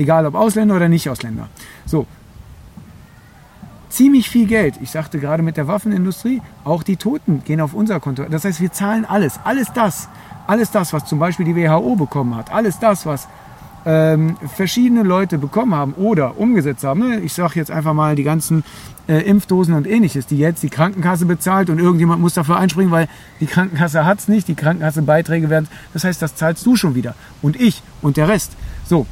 [0.00, 1.50] Egal ob Ausländer oder Nicht-Ausländer.
[1.84, 2.06] So.
[3.90, 4.76] Ziemlich viel Geld.
[4.80, 8.24] Ich sagte gerade mit der Waffenindustrie, auch die Toten gehen auf unser Konto.
[8.24, 9.38] Das heißt, wir zahlen alles.
[9.44, 10.08] Alles das.
[10.46, 12.50] Alles das, was zum Beispiel die WHO bekommen hat.
[12.50, 13.28] Alles das, was
[13.84, 17.00] ähm, verschiedene Leute bekommen haben oder umgesetzt haben.
[17.00, 17.20] Ne?
[17.20, 18.64] Ich sage jetzt einfach mal die ganzen
[19.06, 23.06] äh, Impfdosen und ähnliches, die jetzt die Krankenkasse bezahlt und irgendjemand muss dafür einspringen, weil
[23.40, 25.68] die Krankenkasse hat es nicht, die Krankenkassebeiträge werden.
[25.92, 28.52] Das heißt, das zahlst du schon wieder und ich und der Rest.
[28.86, 29.06] So,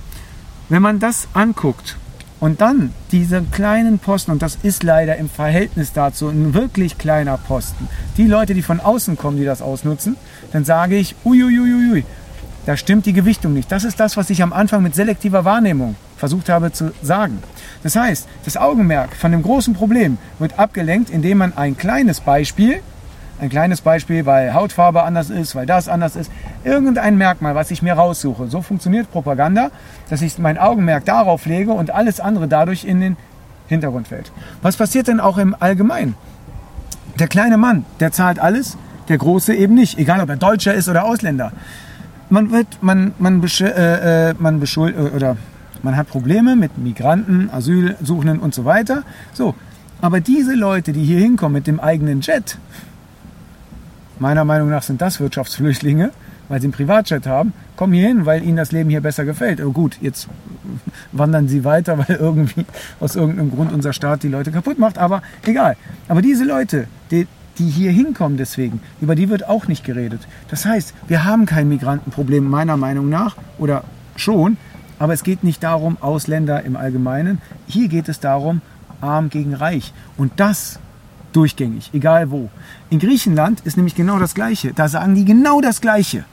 [0.69, 1.97] wenn man das anguckt
[2.41, 7.37] und dann diese kleinen Posten, und das ist leider im Verhältnis dazu ein wirklich kleiner
[7.37, 10.17] Posten, die Leute, die von außen kommen, die das ausnutzen,
[10.53, 12.05] dann sage ich, uiuiuiui,
[12.67, 13.73] da stimmt die Gewichtung nicht.
[13.73, 17.39] Das ist das, was ich am Anfang mit selektiver Wahrnehmung versucht habe zu sagen.
[17.83, 22.81] Das heißt, das Augenmerk von dem großen Problem wird abgelenkt, indem man ein kleines Beispiel,
[23.41, 26.31] ein kleines Beispiel, weil Hautfarbe anders ist, weil das anders ist,
[26.65, 28.49] irgendein Merkmal, was ich mir raussuche.
[28.49, 29.71] So funktioniert Propaganda,
[30.11, 33.17] dass ich mein Augenmerk darauf lege und alles andere dadurch in den
[33.69, 34.33] Hintergrund fällt.
[34.63, 36.15] Was passiert denn auch im Allgemeinen?
[37.19, 38.77] Der kleine Mann, der zahlt alles,
[39.09, 41.53] der große eben nicht, egal ob er Deutscher ist oder Ausländer.
[42.31, 45.37] Man wird, man, man, besch äh, äh man beschuld, äh, oder
[45.83, 49.05] man hat Probleme mit Migranten, Asylsuchenden und so weiter.
[49.33, 49.55] So,
[50.01, 52.59] aber diese Leute, die hier hinkommen mit dem eigenen Jet,
[54.21, 56.11] meiner Meinung nach sind das Wirtschaftsflüchtlinge,
[56.49, 59.61] weil sie einen Privatjet haben, kommen hier hin, weil ihnen das Leben hier besser gefällt.
[59.61, 60.29] Oh gut, jetzt
[61.13, 62.65] wandern sie weiter, weil irgendwie
[63.01, 65.77] aus irgendeinem Grund unser Staat die Leute kaputt macht, aber egal.
[66.09, 67.27] Aber diese Leute, die,
[67.59, 70.27] die hier hinkommen deswegen, über die wird auch nicht geredet.
[70.49, 73.85] Das heißt, wir haben kein Migrantenproblem meiner Meinung nach oder
[74.17, 74.57] schon,
[74.99, 77.41] aber es geht nicht darum, Ausländer im Allgemeinen.
[77.67, 78.63] Hier geht es darum,
[79.01, 79.93] arm gegen reich.
[80.17, 80.81] Und das
[81.33, 82.51] durchgängig, egal wo.
[82.91, 84.73] In Griechenland ist nämlich genau das Gleiche.
[84.73, 86.25] Da sagen die genau das Gleiche.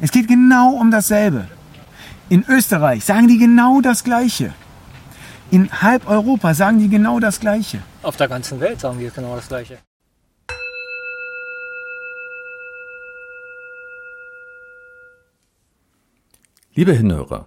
[0.00, 1.46] Es geht genau um dasselbe.
[2.28, 4.54] In Österreich sagen die genau das Gleiche.
[5.50, 7.80] In halb Europa sagen die genau das Gleiche.
[8.02, 9.78] Auf der ganzen Welt sagen die genau das Gleiche.
[16.72, 17.46] Liebe Hinhörer,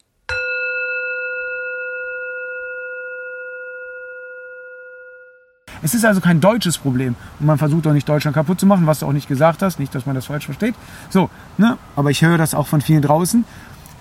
[5.83, 7.15] Es ist also kein deutsches Problem.
[7.39, 9.79] Und man versucht auch nicht Deutschland kaputt zu machen, was du auch nicht gesagt hast.
[9.79, 10.75] Nicht, dass man das falsch versteht.
[11.09, 11.77] So, ne?
[11.95, 13.43] aber ich höre das auch von vielen draußen.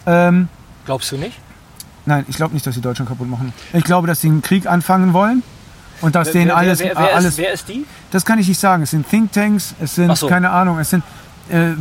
[0.06, 0.48] Ähm,
[0.84, 1.38] Glaubst du nicht?
[2.06, 3.52] Nein, ich glaube nicht, dass sie Deutschland kaputt machen.
[3.72, 5.42] Ich glaube, dass sie einen Krieg anfangen wollen.
[6.00, 7.32] Und dass wer, denen alles, wer, wer, alles.
[7.32, 7.84] Ist, wer ist die?
[8.10, 8.82] Das kann ich nicht sagen.
[8.82, 10.28] Es sind Thinktanks, es sind, so.
[10.28, 11.04] keine Ahnung, es sind
[11.50, 11.72] äh,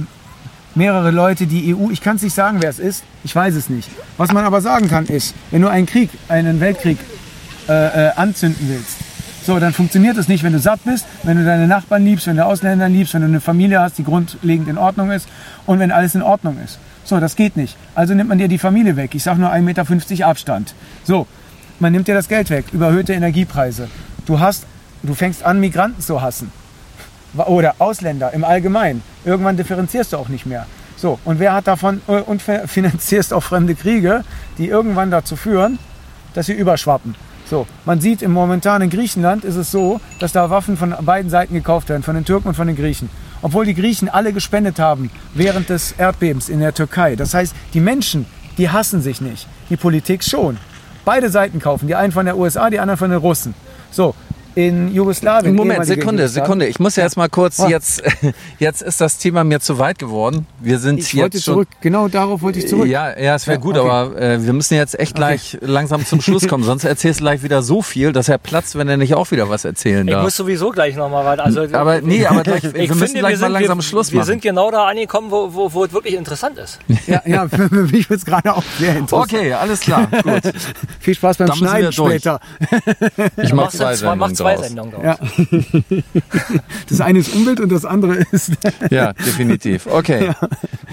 [0.76, 1.90] mehrere Leute, die EU.
[1.90, 3.04] Ich kann es nicht sagen, wer es ist.
[3.24, 3.90] Ich weiß es nicht.
[4.18, 6.98] Was man aber sagen kann, ist, wenn du einen Krieg, einen Weltkrieg
[7.70, 8.98] äh, äh, anzünden willst,
[9.50, 12.38] so, dann funktioniert es nicht, wenn du satt bist, wenn du deine Nachbarn liebst, wenn
[12.38, 15.28] du Ausländer liebst, wenn du eine Familie hast, die grundlegend in Ordnung ist
[15.66, 16.78] und wenn alles in Ordnung ist.
[17.04, 17.76] So, das geht nicht.
[17.96, 19.16] Also nimmt man dir die Familie weg.
[19.16, 20.76] Ich sage nur 1,50 Meter Abstand.
[21.04, 21.26] So,
[21.80, 23.88] man nimmt dir das Geld weg, überhöhte Energiepreise.
[24.28, 24.68] Du hast,
[25.02, 26.52] du fängst an, Migranten zu hassen.
[27.36, 29.02] Oder Ausländer im Allgemeinen.
[29.26, 30.68] Irgendwann differenzierst du auch nicht mehr.
[30.96, 34.24] So, und wer hat davon äh, und finanzierst auch fremde Kriege,
[34.60, 35.80] die irgendwann dazu führen,
[36.36, 37.16] dass sie überschwappen.
[37.50, 41.56] So, man sieht im momentanen Griechenland ist es so, dass da Waffen von beiden Seiten
[41.56, 43.10] gekauft werden, von den Türken und von den Griechen.
[43.42, 47.16] Obwohl die Griechen alle gespendet haben während des Erdbebens in der Türkei.
[47.16, 48.28] Das heißt, die Menschen,
[48.60, 49.48] die hassen sich nicht.
[49.72, 50.58] Die Politik schon.
[51.06, 53.56] Beide Seiten kaufen, die einen von der USA, die anderen von den Russen.
[53.90, 54.14] So,
[54.56, 55.56] in Jugoslawien.
[55.56, 56.68] Moment, Sekunde, Sekunde.
[56.68, 57.68] Ich muss ja jetzt mal kurz, oh.
[57.68, 58.04] jetzt,
[58.60, 60.48] jetzt ist das Thema mir zu weit geworden.
[60.60, 61.68] Wir sind ich jetzt wollte schon, zurück.
[61.82, 62.88] Genau darauf wollte ich zurück.
[62.88, 63.90] Ja, ja, es wäre ja, gut, okay.
[63.90, 65.66] aber äh, wir müssen jetzt echt gleich okay.
[65.66, 66.64] langsam zum Schluss kommen.
[66.64, 69.50] Sonst erzählst du gleich wieder so viel, dass er platzt, wenn er nicht auch wieder
[69.50, 70.18] was erzählen darf.
[70.18, 71.46] Ich muss sowieso gleich nochmal weiter.
[71.46, 74.08] Also, aber nee, aber gleich, wir finde, müssen gleich wir sind, mal langsam wir, Schluss
[74.08, 74.18] machen.
[74.18, 76.80] Wir sind genau da angekommen, wo, wo, wo es wirklich interessant ist.
[77.08, 79.34] Ja, ja für mich wird es gerade auch sehr interessant.
[79.34, 80.54] Okay, alles klar, gut.
[81.00, 82.40] Viel Spaß beim Dann Schneiden später.
[83.38, 83.76] Ich mache
[84.40, 85.04] zwei zwei Sendungen draus.
[85.04, 85.18] Ja.
[86.90, 88.52] Das eine ist Umwelt und das andere ist.
[88.90, 89.88] Ja, definitiv.
[89.88, 90.32] Okay.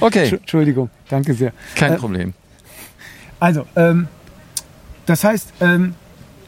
[0.01, 0.37] Okay.
[0.37, 1.53] Entschuldigung, danke sehr.
[1.75, 2.35] Kein äh, Problem.
[3.41, 4.09] Also, ähm,
[5.07, 5.95] das heißt, ähm,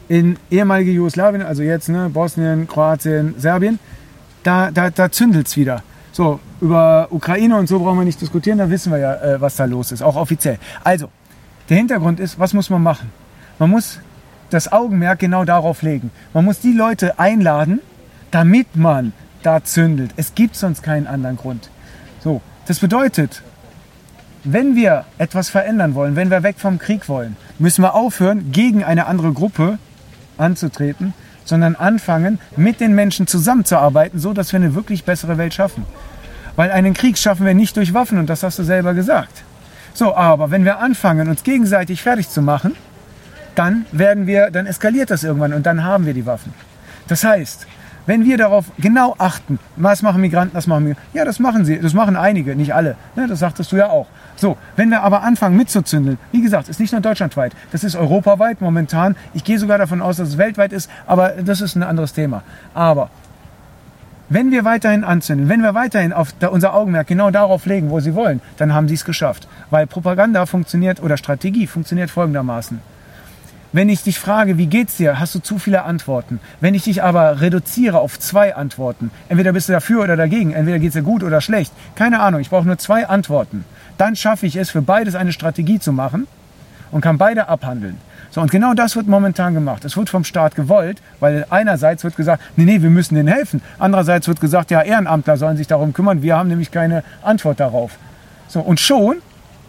[0.07, 3.79] in ehemalige Jugoslawien, also jetzt ne, Bosnien, Kroatien, Serbien,
[4.43, 5.83] da, da, da zündelt es wieder.
[6.11, 9.55] So, über Ukraine und so brauchen wir nicht diskutieren, da wissen wir ja, äh, was
[9.55, 10.57] da los ist, auch offiziell.
[10.83, 11.09] Also,
[11.69, 13.11] der Hintergrund ist, was muss man machen?
[13.59, 13.99] Man muss
[14.49, 16.11] das Augenmerk genau darauf legen.
[16.33, 17.79] Man muss die Leute einladen,
[18.31, 20.11] damit man da zündelt.
[20.15, 21.69] Es gibt sonst keinen anderen Grund.
[22.19, 23.41] So, das bedeutet,
[24.43, 28.83] wenn wir etwas verändern wollen, wenn wir weg vom Krieg wollen, müssen wir aufhören, gegen
[28.83, 29.79] eine andere Gruppe
[30.37, 31.13] anzutreten,
[31.45, 35.85] sondern anfangen, mit den Menschen zusammenzuarbeiten, so dass wir eine wirklich bessere Welt schaffen.
[36.55, 39.43] Weil einen Krieg schaffen wir nicht durch Waffen und das hast du selber gesagt.
[39.93, 42.75] So, aber wenn wir anfangen, uns gegenseitig fertig zu machen,
[43.55, 46.53] dann werden wir, dann eskaliert das irgendwann und dann haben wir die Waffen.
[47.07, 47.67] Das heißt,
[48.09, 51.15] Wenn wir darauf genau achten, was machen Migranten, das machen Migranten.
[51.15, 52.95] Ja, das machen sie, das machen einige, nicht alle.
[53.15, 54.07] Ne, das sagtest du ja auch.
[54.35, 58.61] So, wenn wir aber anfangen mitzuzündeln, wie gesagt, ist nicht nur deutschlandweit, das ist europaweit
[58.61, 59.15] momentan.
[59.35, 62.41] Ich gehe sogar davon aus, dass es weltweit ist, aber das ist ein anderes Thema.
[62.73, 63.11] Aber
[64.29, 68.15] wenn wir weiterhin anzünden, wenn wir weiterhin auf unser Augenmerk genau darauf legen, wo sie
[68.15, 69.47] wollen, dann haben sie es geschafft.
[69.69, 72.79] Weil Propaganda funktioniert oder Strategie funktioniert folgendermaßen.
[73.71, 76.39] Wenn ich dich frage, wie geht's dir, hast du zu viele Antworten.
[76.59, 80.79] Wenn ich dich aber reduziere auf zwei Antworten, entweder bist du dafür oder dagegen, entweder
[80.79, 83.65] geht's dir gut oder schlecht, keine Ahnung, ich brauche nur zwei Antworten,
[83.99, 86.25] dann schaffe ich es, für beides eine Strategie zu machen
[86.91, 87.97] und kann beide abhandeln.
[88.31, 89.85] So, und genau das wird momentan gemacht.
[89.85, 93.61] Es wird vom Staat gewollt, weil einerseits wird gesagt, nee, nee, wir müssen denen helfen.
[93.77, 96.23] Andererseits wird gesagt, ja, Ehrenamtler sollen sich darum kümmern.
[96.23, 97.97] Wir haben nämlich keine Antwort darauf.
[98.47, 99.17] So, und schon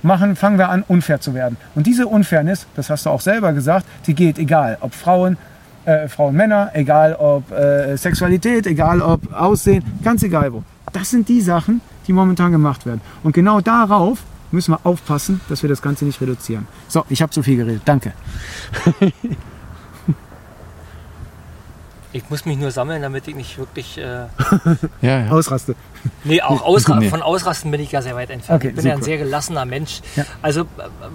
[0.05, 1.57] machen, fangen wir an, unfair zu werden.
[1.75, 5.37] Und diese Unfairness, das hast du auch selber gesagt, die geht egal, ob Frauen,
[5.85, 10.63] äh, Frauen, Männer, egal ob äh, Sexualität, egal ob Aussehen, ganz egal wo.
[10.93, 13.01] Das sind die Sachen, die momentan gemacht werden.
[13.23, 16.67] Und genau darauf müssen wir aufpassen, dass wir das Ganze nicht reduzieren.
[16.89, 17.83] So, ich habe zu viel geredet.
[17.85, 18.13] Danke.
[22.13, 24.03] Ich muss mich nur sammeln, damit ich nicht wirklich äh,
[25.01, 25.31] ja, ja.
[25.31, 25.77] ausraste.
[26.25, 27.09] Nee, auch ausra nee.
[27.09, 28.61] von Ausrasten bin ich ja sehr weit entfernt.
[28.61, 28.95] Okay, ich bin super.
[28.95, 30.01] ja ein sehr gelassener Mensch.
[30.17, 30.25] Ja.
[30.43, 30.65] Also,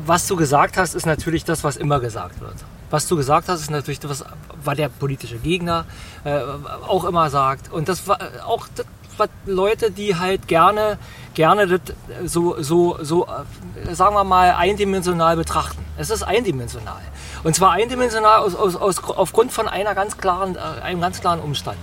[0.05, 2.55] was du gesagt hast, ist natürlich das, was immer gesagt wird.
[2.89, 4.23] Was du gesagt hast, ist natürlich das,
[4.63, 5.85] was der politische Gegner
[6.23, 6.39] äh,
[6.87, 7.71] auch immer sagt.
[7.73, 8.85] Und das war auch das,
[9.17, 10.97] was Leute, die halt gerne,
[11.35, 11.81] gerne das
[12.25, 15.85] so, so, so, äh, sagen wir mal, eindimensional betrachten.
[15.97, 17.01] Es ist eindimensional.
[17.43, 21.39] Und zwar eindimensional aus, aus, aus, aufgrund von einer ganz klaren, äh, einem ganz klaren
[21.39, 21.77] Umstand.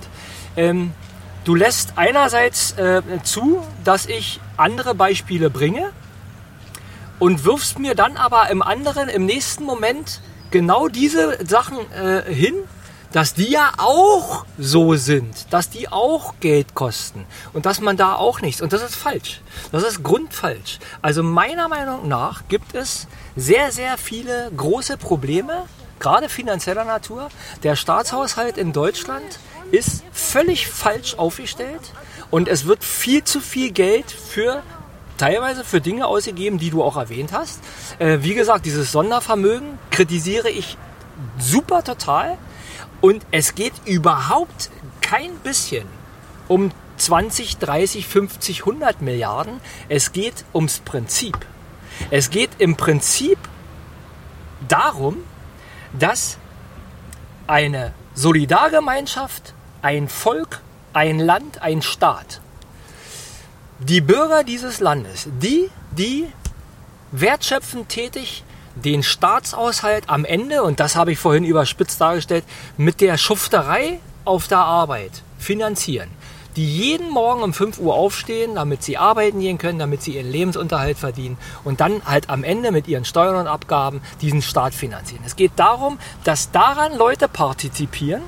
[0.57, 0.93] Ähm,
[1.45, 5.91] du lässt einerseits äh, zu, dass ich andere Beispiele bringe
[7.19, 12.55] und wirfst mir dann aber im anderen, im nächsten Moment genau diese Sachen äh, hin,
[13.13, 18.15] dass die ja auch so sind, dass die auch Geld kosten und dass man da
[18.15, 18.63] auch nichts.
[18.63, 19.41] Und das ist falsch.
[19.71, 20.79] Das ist grundfalsch.
[21.03, 23.07] Also meiner Meinung nach gibt es
[23.37, 25.65] sehr, sehr viele große Probleme,
[26.01, 27.29] gerade finanzieller Natur.
[27.63, 29.39] Der Staatshaushalt in Deutschland
[29.71, 31.93] ist völlig falsch aufgestellt
[32.31, 34.63] und es wird viel zu viel Geld für
[35.19, 37.61] teilweise für Dinge ausgegeben, die du auch erwähnt hast.
[37.99, 40.77] Äh, wie gesagt, dieses Sondervermögen kritisiere ich
[41.39, 42.39] super total.
[43.03, 44.71] Und es geht überhaupt
[45.03, 45.87] kein bisschen
[46.49, 49.61] um 20, 30, 50, 100 Milliarden.
[49.89, 51.37] Es geht ums Prinzip.
[52.11, 53.39] Es geht im Prinzip
[54.69, 55.17] darum,
[55.99, 56.39] dass
[57.49, 60.61] eine Solidargemeinschaft, ein Volk,
[60.93, 62.41] ein Land, ein Staat,
[63.81, 66.29] die Bürger dieses Landes, die, die
[67.11, 68.45] wertschöpfend tätig
[68.75, 72.45] den Staatshaushalt am Ende, und das habe ich vorhin überspitzt dargestellt,
[72.77, 76.09] mit der Schufterei auf der Arbeit finanzieren.
[76.57, 80.31] Die jeden Morgen um 5 Uhr aufstehen, damit sie arbeiten gehen können, damit sie ihren
[80.31, 85.23] Lebensunterhalt verdienen und dann halt am Ende mit ihren Steuern und Abgaben diesen Staat finanzieren.
[85.25, 88.23] Es geht darum, dass daran Leute partizipieren,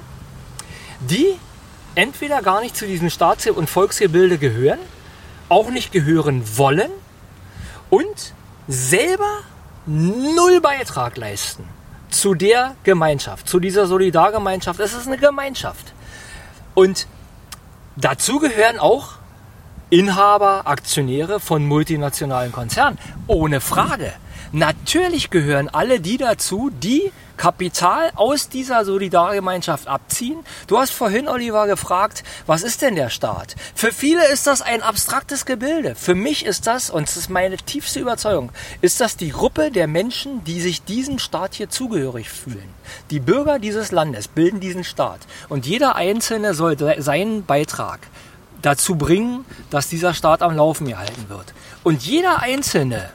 [1.00, 1.36] die
[1.94, 4.78] entweder gar nicht zu diesem Staats- und Volksgebilde gehören,
[5.50, 6.90] auch nicht gehören wollen
[7.90, 8.32] und
[8.66, 9.40] selber
[9.86, 11.68] null Beitrag leisten
[12.10, 14.80] zu der Gemeinschaft, zu dieser Solidargemeinschaft.
[14.80, 15.92] Es ist eine Gemeinschaft.
[16.74, 17.06] Und
[17.96, 19.14] dazu gehören auch
[19.90, 22.98] Inhaber, Aktionäre von multinationalen Konzernen.
[23.26, 24.12] Ohne Frage.
[24.52, 30.38] Natürlich gehören alle die dazu, die Kapital aus dieser Solidargemeinschaft abziehen.
[30.66, 33.56] Du hast vorhin, Oliver, gefragt, was ist denn der Staat?
[33.74, 35.94] Für viele ist das ein abstraktes Gebilde.
[35.94, 39.86] Für mich ist das, und es ist meine tiefste Überzeugung, ist das die Gruppe der
[39.86, 42.68] Menschen, die sich diesem Staat hier zugehörig fühlen.
[43.10, 45.20] Die Bürger dieses Landes bilden diesen Staat.
[45.48, 48.00] Und jeder Einzelne soll seinen Beitrag
[48.62, 51.52] dazu bringen, dass dieser Staat am Laufen gehalten wird.
[51.82, 53.10] Und jeder Einzelne,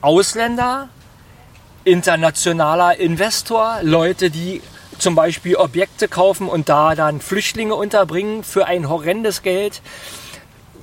[0.00, 0.88] Ausländer,
[1.84, 4.62] internationaler Investor, Leute, die
[4.98, 9.80] zum Beispiel Objekte kaufen und da dann Flüchtlinge unterbringen für ein horrendes Geld,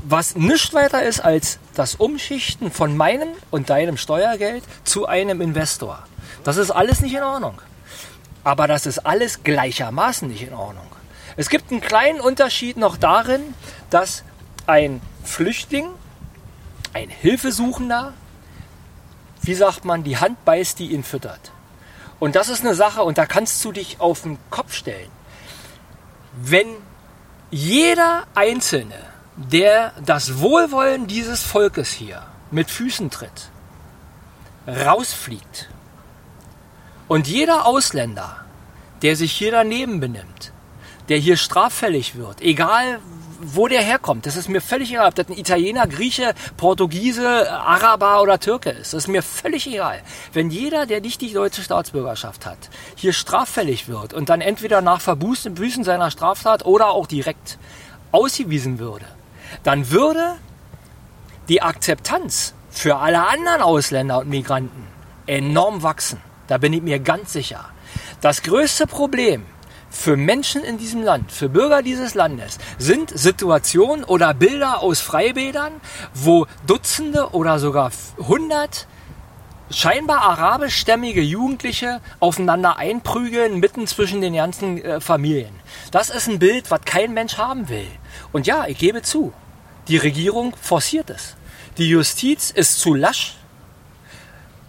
[0.03, 6.03] was nicht weiter ist als das Umschichten von meinem und deinem Steuergeld zu einem Investor.
[6.43, 7.61] Das ist alles nicht in Ordnung.
[8.43, 10.87] Aber das ist alles gleichermaßen nicht in Ordnung.
[11.35, 13.41] Es gibt einen kleinen Unterschied noch darin,
[13.89, 14.23] dass
[14.65, 15.87] ein Flüchtling,
[16.93, 18.13] ein Hilfesuchender,
[19.41, 21.51] wie sagt man, die Hand beißt, die ihn füttert.
[22.19, 25.11] Und das ist eine Sache, und da kannst du dich auf den Kopf stellen.
[26.41, 26.67] Wenn
[27.51, 28.95] jeder Einzelne,
[29.35, 33.49] der das Wohlwollen dieses Volkes hier mit Füßen tritt,
[34.67, 35.69] rausfliegt
[37.07, 38.43] und jeder Ausländer,
[39.01, 40.51] der sich hier daneben benimmt,
[41.09, 42.99] der hier straffällig wird, egal
[43.39, 48.21] wo der herkommt, das ist mir völlig egal, ob das ein Italiener, Grieche, Portugiese, Araber
[48.21, 48.93] oder Türke ist.
[48.93, 50.01] Das ist mir völlig egal.
[50.33, 52.57] Wenn jeder, der nicht die deutsche Staatsbürgerschaft hat,
[52.95, 57.57] hier straffällig wird und dann entweder nach Verbüßen seiner Straftat oder auch direkt
[58.11, 59.05] ausgewiesen würde,
[59.63, 60.35] dann würde
[61.47, 64.87] die Akzeptanz für alle anderen Ausländer und Migranten
[65.25, 66.21] enorm wachsen.
[66.47, 67.65] Da bin ich mir ganz sicher.
[68.21, 69.45] Das größte Problem
[69.89, 75.73] für Menschen in diesem Land, für Bürger dieses Landes, sind Situationen oder Bilder aus Freibädern,
[76.13, 78.87] wo Dutzende oder sogar hundert
[79.69, 85.53] scheinbar arabischstämmige Jugendliche aufeinander einprügeln, mitten zwischen den ganzen äh, Familien.
[85.91, 87.87] Das ist ein Bild, was kein Mensch haben will.
[88.31, 89.33] Und ja, ich gebe zu,
[89.87, 91.35] die Regierung forciert es.
[91.77, 93.35] Die Justiz ist zu lasch.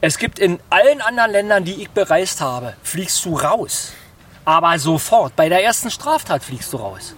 [0.00, 3.92] Es gibt in allen anderen Ländern, die ich bereist habe, fliegst du raus.
[4.48, 7.14] Aber sofort, bei der ersten Straftat fliegst du raus.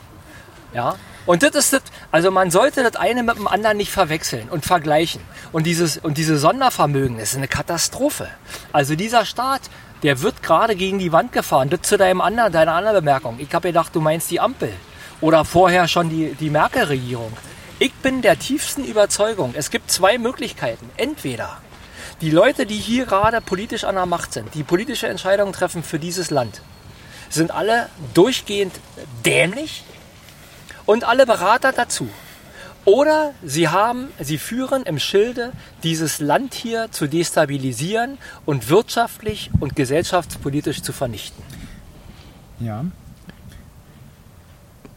[0.74, 0.96] Ja?
[1.26, 4.66] Und das ist das, also man sollte das eine mit dem anderen nicht verwechseln und
[4.66, 5.22] vergleichen.
[5.52, 8.26] Und dieses, und diese Sondervermögen, das ist eine Katastrophe.
[8.72, 9.60] Also dieser Staat,
[10.02, 11.70] der wird gerade gegen die Wand gefahren.
[11.70, 13.36] Das zu deinem anderen, deiner anderen Bemerkung.
[13.38, 14.72] Ich habe gedacht, du meinst die Ampel.
[15.20, 17.32] Oder vorher schon die, die Merkel-Regierung.
[17.78, 20.90] Ich bin der tiefsten Überzeugung, es gibt zwei Möglichkeiten.
[20.96, 21.58] Entweder
[22.22, 26.00] die Leute, die hier gerade politisch an der Macht sind, die politische Entscheidungen treffen für
[26.00, 26.60] dieses Land,
[27.30, 28.72] sind alle durchgehend
[29.24, 29.84] dämlich
[30.84, 32.08] und alle Berater dazu.
[32.84, 35.52] Oder sie haben, sie führen im Schilde,
[35.82, 41.42] dieses Land hier zu destabilisieren und wirtschaftlich und gesellschaftspolitisch zu vernichten.
[42.58, 42.84] Ja.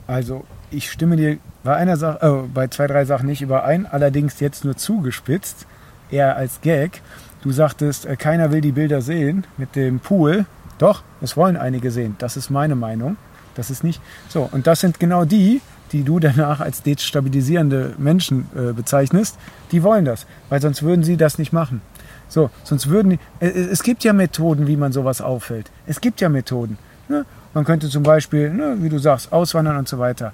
[0.07, 4.39] Also ich stimme dir bei einer Sache, äh, bei zwei, drei Sachen nicht überein, allerdings
[4.39, 5.65] jetzt nur zugespitzt,
[6.09, 7.01] eher als Gag.
[7.41, 10.45] Du sagtest, äh, keiner will die Bilder sehen mit dem Pool.
[10.77, 12.15] Doch, es wollen einige sehen.
[12.19, 13.17] Das ist meine Meinung.
[13.55, 14.49] Das ist nicht so.
[14.51, 15.61] Und das sind genau die,
[15.91, 19.37] die du danach als destabilisierende Menschen äh, bezeichnest,
[19.71, 21.81] die wollen das, weil sonst würden sie das nicht machen.
[22.27, 25.71] So, sonst würden die, äh, äh es gibt ja Methoden, wie man sowas auffällt.
[25.85, 26.77] Es gibt ja Methoden.
[27.07, 27.25] Ne?
[27.53, 30.33] Man könnte zum Beispiel, ne, wie du sagst, auswandern und so weiter.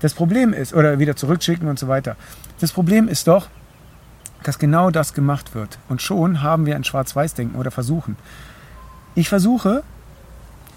[0.00, 2.16] Das Problem ist, oder wieder zurückschicken und so weiter.
[2.60, 3.48] Das Problem ist doch,
[4.42, 5.78] dass genau das gemacht wird.
[5.88, 8.16] Und schon haben wir ein Schwarz-Weiß-Denken oder versuchen.
[9.14, 9.82] Ich versuche,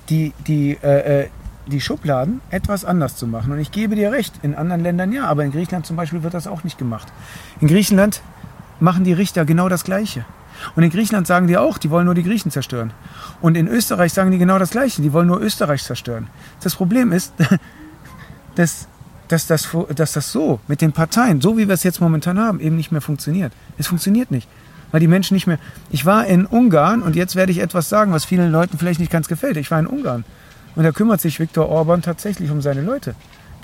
[0.09, 1.29] die, die, äh, äh,
[1.67, 3.51] die Schubladen etwas anders zu machen.
[3.51, 6.33] Und ich gebe dir recht, in anderen Ländern ja, aber in Griechenland zum Beispiel wird
[6.33, 7.07] das auch nicht gemacht.
[7.61, 8.21] In Griechenland
[8.79, 10.25] machen die Richter genau das Gleiche.
[10.75, 12.91] Und in Griechenland sagen die auch, die wollen nur die Griechen zerstören.
[13.41, 16.27] Und in Österreich sagen die genau das Gleiche, die wollen nur Österreich zerstören.
[16.61, 17.33] Das Problem ist,
[18.55, 18.87] dass
[19.27, 22.59] dass das, dass das so mit den Parteien, so wie wir es jetzt momentan haben,
[22.59, 23.51] eben nicht mehr funktioniert.
[23.77, 24.47] Es funktioniert nicht.
[24.93, 25.57] Weil die Menschen nicht mehr.
[25.89, 29.11] Ich war in Ungarn und jetzt werde ich etwas sagen, was vielen Leuten vielleicht nicht
[29.11, 29.57] ganz gefällt.
[29.57, 30.23] Ich war in Ungarn.
[30.75, 33.15] Und da kümmert sich Viktor Orban tatsächlich um seine Leute.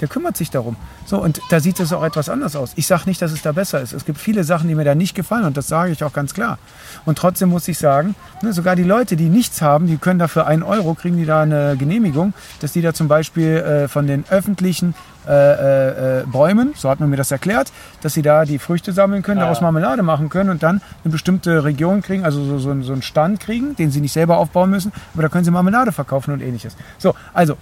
[0.02, 0.76] Der kümmert sich darum.
[1.06, 2.72] So, und da sieht es auch etwas anders aus.
[2.78, 3.94] Ich sage nicht, dass es da besser ist.
[3.94, 6.34] Es gibt viele Sachen, die mir da nicht gefallen und das sage ich auch ganz
[6.34, 6.58] klar.
[7.06, 10.48] Und trotzdem muss ich sagen, ne, sogar die Leute, die nichts haben, die können dafür
[10.48, 14.24] einen Euro, kriegen die da eine Genehmigung, dass die da zum Beispiel äh, von den
[14.32, 14.96] öffentlichen
[15.30, 17.72] äh, äh, äh, Bäumen, so hat man mir das erklärt,
[18.02, 19.46] dass sie da die Früchte sammeln können, ja.
[19.46, 23.02] daraus Marmelade machen können und dann eine bestimmte Region kriegen, also so, so, so einen
[23.02, 26.42] Stand kriegen, den sie nicht selber aufbauen müssen, aber da können sie Marmelade verkaufen und
[26.42, 26.76] ähnliches.
[26.98, 27.58] So, also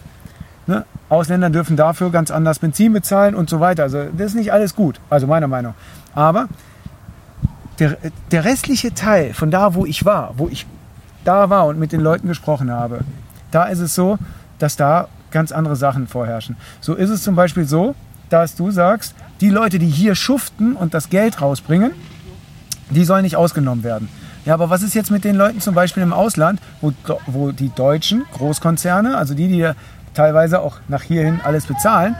[0.67, 0.83] Ne?
[1.07, 3.83] Ausländer dürfen dafür ganz anders Benzin bezahlen und so weiter.
[3.83, 5.75] Also das ist nicht alles gut, also meiner Meinung.
[6.13, 6.49] Aber
[7.79, 7.97] der,
[8.31, 10.67] der restliche Teil von da, wo ich war, wo ich
[11.23, 12.99] da war und mit den Leuten gesprochen habe,
[13.51, 14.17] da ist es so,
[14.59, 16.55] dass da ganz andere Sachen vorherrschen.
[16.81, 17.95] So ist es zum Beispiel so,
[18.29, 21.91] dass du sagst, die Leute, die hier schuften und das Geld rausbringen,
[22.89, 24.09] die sollen nicht ausgenommen werden.
[24.45, 26.93] Ja, aber was ist jetzt mit den Leuten zum Beispiel im Ausland, wo,
[27.25, 29.69] wo die deutschen Großkonzerne, also die, die
[30.13, 32.15] teilweise auch nach hierhin alles bezahlen,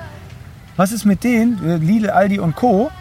[0.75, 2.91] was ist mit denen, Lidl, Aldi und Co.,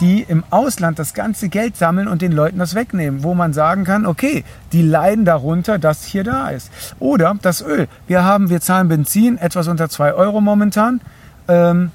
[0.00, 3.84] die im Ausland das ganze Geld sammeln und den Leuten das wegnehmen, wo man sagen
[3.84, 6.70] kann, okay, die leiden darunter, dass hier da ist.
[6.98, 7.88] Oder das Öl.
[8.06, 11.00] Wir haben, wir zahlen Benzin etwas unter 2 Euro momentan.
[11.48, 11.90] Ähm,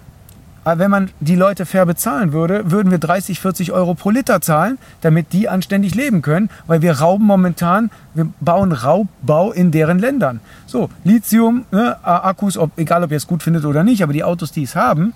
[0.65, 4.77] wenn man die Leute fair bezahlen würde, würden wir 30, 40 Euro pro Liter zahlen,
[5.01, 10.39] damit die anständig leben können, weil wir rauben momentan, wir bauen Raubbau in deren Ländern.
[10.65, 14.23] So, Lithium, ne, Akkus, ob, egal ob ihr es gut findet oder nicht, aber die
[14.23, 15.13] Autos, die es haben,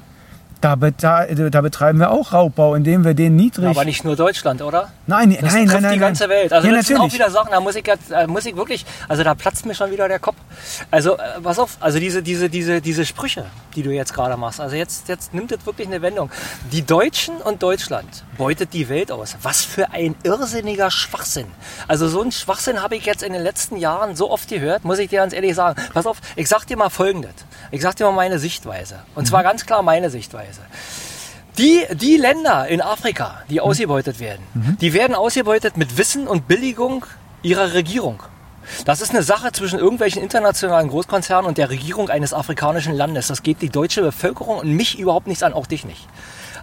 [0.61, 3.67] da, da, da, betreiben wir auch Raubbau, indem wir den niedrig.
[3.67, 4.89] Aber nicht nur Deutschland, oder?
[5.05, 5.93] Nein, das nein, nein, nein.
[5.93, 6.51] die ganze Welt.
[6.51, 7.11] Also ja, das natürlich.
[7.11, 9.75] sind auch wieder Sachen, da muss ich, da muss ich wirklich, also da platzt mir
[9.75, 10.35] schon wieder der Kopf.
[10.91, 13.45] Also äh, pass auf, also diese, diese, diese, diese Sprüche,
[13.75, 16.31] die du jetzt gerade machst, also jetzt, jetzt nimmt das wirklich eine Wendung.
[16.71, 19.37] Die Deutschen und Deutschland beutet die Welt aus.
[19.41, 21.47] Was für ein irrsinniger Schwachsinn.
[21.87, 24.99] Also so einen Schwachsinn habe ich jetzt in den letzten Jahren so oft gehört, muss
[24.99, 25.81] ich dir ganz ehrlich sagen.
[25.93, 27.33] Pass auf, ich sag dir mal Folgendes.
[27.71, 28.99] Ich sag dir mal meine Sichtweise.
[29.15, 30.46] Und zwar ganz klar meine Sichtweise.
[31.57, 34.43] Die, die Länder in Afrika, die ausgebeutet werden,
[34.79, 37.05] die werden ausgebeutet mit Wissen und Billigung
[37.41, 38.21] ihrer Regierung.
[38.85, 43.27] Das ist eine Sache zwischen irgendwelchen internationalen Großkonzernen und der Regierung eines afrikanischen Landes.
[43.27, 46.07] Das geht die deutsche Bevölkerung und mich überhaupt nichts an, auch dich nicht.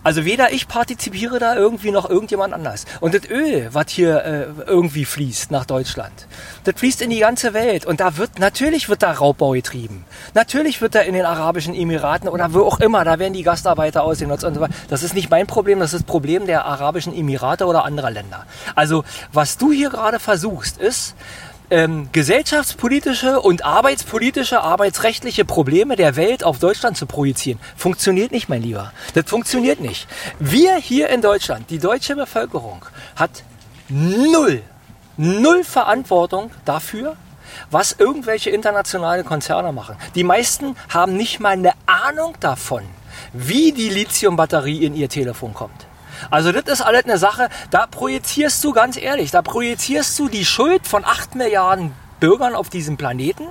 [0.04, 2.84] Also weder ich partizipiere da irgendwie noch irgendjemand anders.
[3.00, 6.28] Und das Öl, was hier äh, irgendwie fließt nach Deutschland,
[6.64, 7.86] das fließt in die ganze Welt.
[7.86, 10.04] Und da wird, natürlich wird da Raubbau getrieben.
[10.34, 14.04] Natürlich wird da in den Arabischen Emiraten oder wo auch immer, da werden die Gastarbeiter
[14.04, 14.74] ausgenutzt und so weiter.
[14.88, 18.44] Das ist nicht mein Problem, das ist das Problem der Arabischen Emirate oder anderer Länder.
[18.74, 21.14] Also was du hier gerade versuchst, ist,
[21.70, 27.58] ähm, gesellschaftspolitische und arbeitspolitische, arbeitsrechtliche Probleme der Welt auf Deutschland zu projizieren.
[27.76, 28.92] Funktioniert nicht, mein Lieber.
[29.14, 30.06] Das funktioniert nicht.
[30.38, 32.84] Wir hier in Deutschland, die deutsche Bevölkerung,
[33.16, 33.42] hat
[33.88, 34.62] null,
[35.16, 37.16] null Verantwortung dafür,
[37.70, 39.96] was irgendwelche internationale Konzerne machen.
[40.14, 42.82] Die meisten haben nicht mal eine Ahnung davon,
[43.32, 45.86] wie die Lithiumbatterie in ihr Telefon kommt.
[46.30, 50.44] Also das ist alles eine Sache, da projizierst du ganz ehrlich, da projizierst du die
[50.44, 53.44] Schuld von 8 Milliarden Bürgern auf diesem Planeten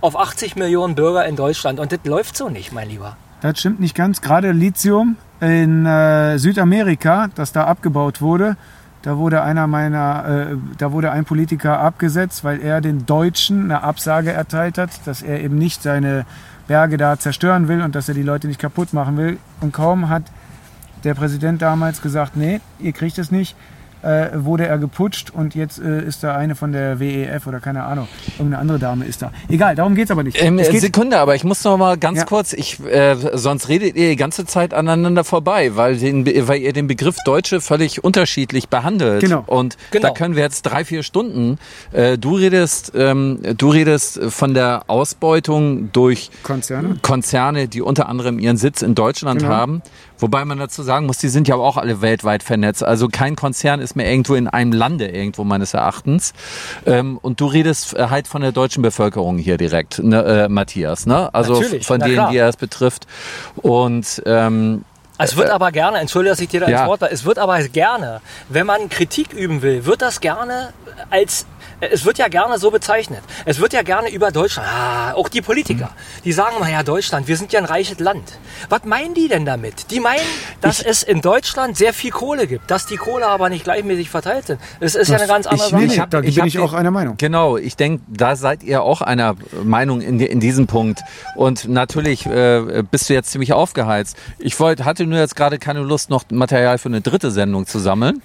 [0.00, 1.78] auf 80 Millionen Bürger in Deutschland.
[1.78, 3.16] Und das läuft so nicht, mein Lieber.
[3.40, 4.20] Das stimmt nicht ganz.
[4.20, 8.56] Gerade Lithium in äh, Südamerika, das da abgebaut wurde,
[9.02, 13.84] da wurde einer meiner, äh, da wurde ein Politiker abgesetzt, weil er den Deutschen eine
[13.84, 16.26] Absage erteilt hat, dass er eben nicht seine
[16.66, 19.38] Berge da zerstören will und dass er die Leute nicht kaputt machen will.
[19.60, 20.24] Und kaum hat
[21.06, 23.56] der Präsident damals gesagt, nee, ihr kriegt es nicht,
[24.06, 27.82] äh, wurde er geputscht und jetzt äh, ist da eine von der WEF oder keine
[27.84, 28.06] Ahnung,
[28.38, 29.32] irgendeine andere Dame ist da.
[29.48, 30.40] Egal, darum geht es aber nicht.
[30.40, 32.24] Ähm, es geht, Sekunde, aber ich muss noch mal ganz Ja.
[32.24, 36.72] kurz, ich, äh, sonst redet ihr die ganze Zeit aneinander vorbei, weil, den, weil ihr
[36.72, 39.20] den Begriff Deutsche völlig unterschiedlich behandelt.
[39.22, 39.42] Genau.
[39.46, 40.08] Und Genau.
[40.08, 41.58] da können wir jetzt drei, vier Stunden,
[41.92, 46.96] äh, du redest, ähm, du redest von der Ausbeutung durch Konzerne.
[47.02, 49.52] Konzerne, die unter anderem ihren Sitz in Deutschland Genau.
[49.54, 49.82] haben.
[50.18, 52.82] Wobei man dazu sagen muss, die sind ja auch alle weltweit vernetzt.
[52.82, 56.32] Also kein Konzern ist mehr irgendwo in einem Lande irgendwo meines Erachtens.
[56.86, 61.06] Ähm, und du redest äh, halt von der deutschen Bevölkerung hier direkt, ne, äh, Matthias.
[61.06, 61.32] Ne?
[61.34, 63.06] Also Natürlich, von denen, die es betrifft.
[63.56, 64.84] Und ähm,
[65.18, 66.80] Es wird aber gerne, entschuldige, dass ich dir da Ja.
[66.80, 70.72] ins Wort war, es wird aber gerne, wenn man Kritik üben will, wird das gerne
[71.10, 71.46] als,
[71.80, 73.20] es wird ja gerne so bezeichnet.
[73.44, 75.90] Es wird ja gerne über Deutschland, ah, auch die Politiker,
[76.24, 78.38] die sagen mal, ja, Deutschland, wir sind ja ein reiches Land.
[78.68, 79.90] Was meinen die denn damit?
[79.90, 80.20] Die meinen,
[80.60, 84.46] dass es in Deutschland sehr viel Kohle gibt, dass die Kohle aber nicht gleichmäßig verteilt
[84.46, 84.60] sind.
[84.80, 85.86] Es ist ja eine ganz andere ich, Sache.
[85.86, 87.16] nee, hab- da ich bin ich auch einer Meinung.
[87.18, 91.00] Genau, ich denke, da seid ihr auch einer Meinung in, in diesem Punkt.
[91.34, 94.16] Und natürlich äh, bist du jetzt ziemlich aufgeheizt.
[94.38, 97.78] Ich wollte, hatte nur jetzt gerade keine Lust, noch Material für eine dritte Sendung zu
[97.78, 98.22] sammeln.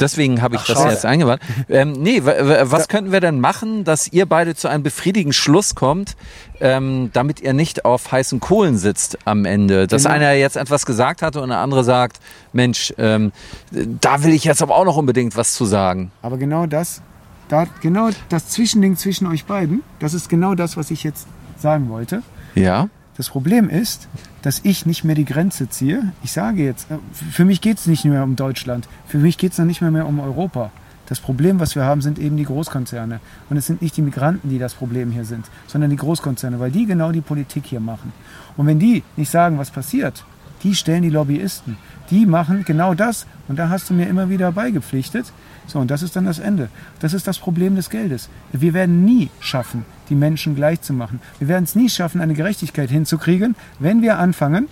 [0.00, 0.90] Deswegen habe ich das schade.
[0.92, 1.40] jetzt eingebaut.
[1.68, 6.16] Ähm, nee, was könnten wir denn machen, dass ihr beide zu einem befriedigenden Schluss kommt,
[6.60, 9.86] ähm, damit ihr nicht auf heißen Kohlen sitzt am Ende?
[9.86, 10.14] Dass Genau.
[10.14, 12.18] einer jetzt etwas gesagt hatte und der andere sagt,
[12.52, 13.32] Mensch, ähm,
[13.70, 16.10] da will ich jetzt aber auch noch unbedingt was zu sagen.
[16.22, 17.00] Aber genau das,
[17.48, 21.26] da, genau das Zwischending zwischen euch beiden, das ist genau das, was ich jetzt
[21.58, 22.22] sagen wollte.
[22.54, 22.88] Ja?
[23.16, 24.08] Das Problem ist,
[24.42, 26.12] dass ich nicht mehr die Grenze ziehe.
[26.24, 28.88] Ich sage jetzt, äh, für mich geht es nicht mehr um Deutschland.
[29.06, 30.70] Für mich geht es noch nicht mehr, mehr um Europa.
[31.06, 33.20] Das Problem, was wir haben, sind eben die Großkonzerne.
[33.50, 36.70] Und es sind nicht die Migranten, die das Problem hier sind, sondern die Großkonzerne, weil
[36.70, 38.12] die genau die Politik hier machen.
[38.56, 40.24] Und wenn die nicht sagen, was passiert,
[40.62, 41.76] die stellen die Lobbyisten.
[42.10, 43.26] Die machen genau das.
[43.48, 45.32] Und da hast du mir immer wieder beigepflichtet.
[45.66, 46.68] So, und das ist dann das Ende.
[47.00, 48.28] Das ist das Problem des Geldes.
[48.52, 51.20] Wir werden nie schaffen, die Menschen gleich zu machen.
[51.38, 54.68] Wir werden es nie schaffen, eine Gerechtigkeit hinzukriegen, wenn wir anfangen,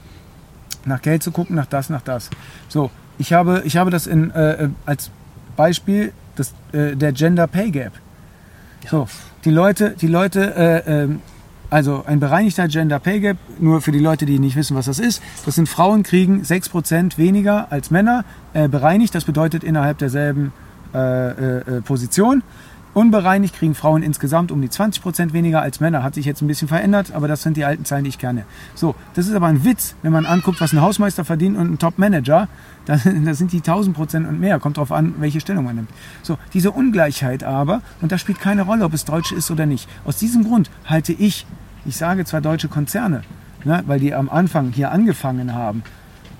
[0.84, 2.28] nach Geld zu gucken, nach das, nach das.
[2.68, 5.11] So, ich habe, ich habe das in, äh, äh, als
[5.57, 7.93] Beispiel das, äh, der Gender Pay Gap.
[8.90, 9.07] So,
[9.45, 11.20] die Leute, die Leute, äh, ähm,
[11.70, 14.99] also ein bereinigter Gender Pay Gap, nur für die Leute, die nicht wissen, was das
[14.99, 20.53] ist, das sind Frauen kriegen 6% weniger als Männer äh, bereinigt, das bedeutet innerhalb derselben
[20.95, 22.43] äh, äh, äh, Position.
[22.95, 26.03] Unbereinigt kriegen Frauen insgesamt um die 20% weniger als Männer.
[26.03, 28.45] Hat sich jetzt ein bisschen verändert, aber das sind die alten Zahlen, die ich kenne.
[28.74, 31.78] So, das ist aber ein Witz, wenn man anguckt, was ein Hausmeister verdient und ein
[31.78, 32.49] Top-Manager.
[32.84, 34.59] Da, sind die 1000% und mehr.
[34.59, 35.90] Kommt drauf an, welche Stellung man nimmt.
[36.24, 39.88] So, diese Ungleichheit aber, und das spielt keine Rolle, ob es Deutsche ist oder nicht.
[40.05, 41.47] Aus diesem Grund halte ich,
[41.84, 43.22] ich sage zwar deutsche Konzerne,
[43.62, 45.84] ne, weil die am Anfang hier angefangen haben,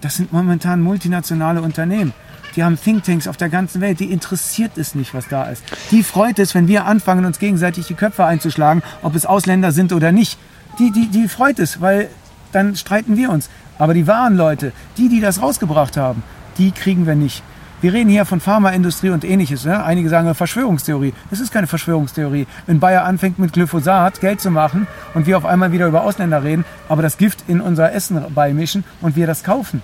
[0.01, 2.13] das sind momentan multinationale Unternehmen.
[2.57, 4.01] Die haben Thinktanks auf der ganzen Welt.
[4.01, 5.63] Die interessiert es nicht, was da ist.
[5.91, 9.93] Die freut es, wenn wir anfangen, uns gegenseitig die Köpfe einzuschlagen, ob es Ausländer sind
[9.93, 10.39] oder nicht.
[10.79, 12.09] Die, die, die freut es, weil
[12.53, 13.49] dann streiten wir uns.
[13.79, 16.23] Aber die wahren Leute, die, die das rausgebracht haben,
[16.59, 17.43] die kriegen wir nicht.
[17.81, 19.65] Wir reden hier von Pharmaindustrie und ähnliches.
[19.65, 19.83] Ne?
[19.83, 21.15] Einige sagen Verschwörungstheorie.
[21.31, 22.47] Das ist keine Verschwörungstheorie.
[22.67, 26.45] Wenn Bayer anfängt mit Glyphosat Geld zu machen und wir auf einmal wieder über Ausländer
[26.45, 29.83] reden, aber das Gift in unser Essen beimischen und wir das kaufen.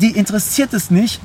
[0.00, 1.20] Die interessiert es nicht,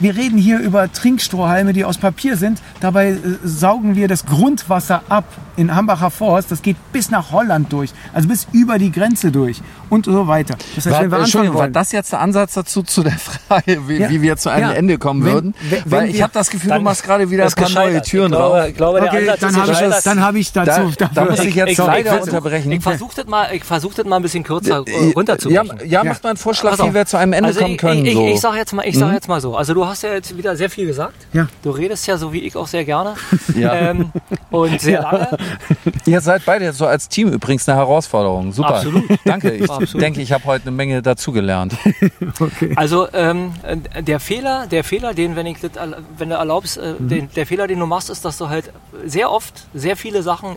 [0.00, 2.60] wir reden hier über Trinkstrohhalme, die aus Papier sind.
[2.80, 5.24] Dabei äh, saugen wir das Grundwasser ab
[5.56, 6.50] in Hambacher Forst.
[6.50, 10.56] Das geht bis nach Holland durch, also bis über die Grenze durch und so weiter.
[10.74, 13.12] Das heißt, war, wenn wir Entschuldigung, war das jetzt der Ansatz dazu zu der
[13.48, 14.10] Frage, wie, ja.
[14.10, 14.74] wie wir zu einem ja.
[14.74, 15.54] Ende kommen wenn, würden?
[15.68, 18.32] Wenn, wenn Weil ich habe das Gefühl, du machst gerade wieder ein paar neue Türen
[18.32, 20.92] ich glaube, Ich glaube, okay, dann habe ich, dann hab ich dazu.
[20.98, 22.72] Da, da muss ich jetzt ich, leider ich, unterbrechen.
[22.72, 24.84] Ich versuche das mal, ich versuche das mal ein bisschen kürzer
[25.14, 25.78] runterzubrechen.
[25.80, 28.04] Ja, ja, macht mal einen Vorschlag, wie wir zu einem Ende also kommen können.
[28.04, 29.14] Ich, ich, ich sage jetzt mal, ich sage mhm.
[29.14, 29.56] jetzt mal so.
[29.56, 31.26] Also du hast ja jetzt wieder sehr viel gesagt.
[31.32, 31.48] Ja.
[31.62, 33.14] Du redest ja so wie ich auch sehr gerne.
[33.56, 33.74] Ja.
[33.74, 34.12] Ähm,
[34.50, 35.38] und sehr lange.
[36.04, 38.52] Ihr seid beide so als Team übrigens eine Herausforderung.
[38.52, 38.76] Super.
[38.76, 39.04] Absolut.
[39.24, 39.50] Danke.
[39.52, 40.02] Ich Absolut.
[40.02, 41.74] denke, ich habe heute eine Menge dazugelernt.
[42.40, 42.72] okay.
[42.76, 43.54] Also ähm,
[43.98, 45.70] der Fehler, der Fehler, den, wenn ich das,
[46.18, 47.08] wenn du erlaubst, äh, mhm.
[47.08, 48.72] den, der Fehler, den du machst, ist, dass du halt
[49.06, 50.56] sehr oft sehr viele Sachen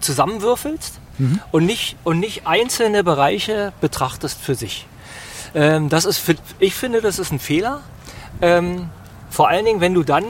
[0.00, 1.40] zusammenwürfelst mhm.
[1.50, 4.86] und, nicht, und nicht einzelne Bereiche betrachtest für sich.
[5.54, 6.22] Ähm, das ist,
[6.58, 7.80] ich finde, das ist ein Fehler.
[8.40, 8.88] Ähm,
[9.30, 10.24] vor allen Dingen, wenn du dann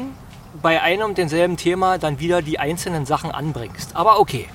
[0.63, 3.95] bei einem und denselben Thema dann wieder die einzelnen Sachen anbringst.
[3.95, 4.49] Aber okay,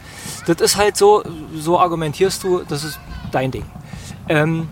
[0.45, 1.23] das ist halt so,
[1.55, 2.99] so argumentierst du, das ist
[3.31, 3.65] dein Ding.
[4.27, 4.69] Ähm,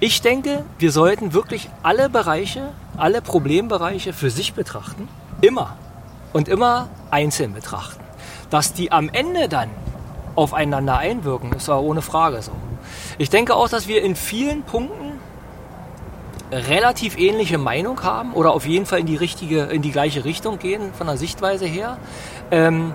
[0.00, 5.08] ich denke, wir sollten wirklich alle Bereiche, alle Problembereiche für sich betrachten.
[5.40, 5.76] Immer.
[6.32, 8.02] Und immer einzeln betrachten.
[8.50, 9.70] Dass die am Ende dann
[10.34, 12.52] aufeinander einwirken, ist ja ohne Frage so.
[13.18, 15.13] Ich denke auch, dass wir in vielen Punkten
[16.52, 20.58] relativ ähnliche Meinung haben oder auf jeden Fall in die richtige, in die gleiche Richtung
[20.58, 21.98] gehen von der Sichtweise her.
[22.50, 22.94] Ähm,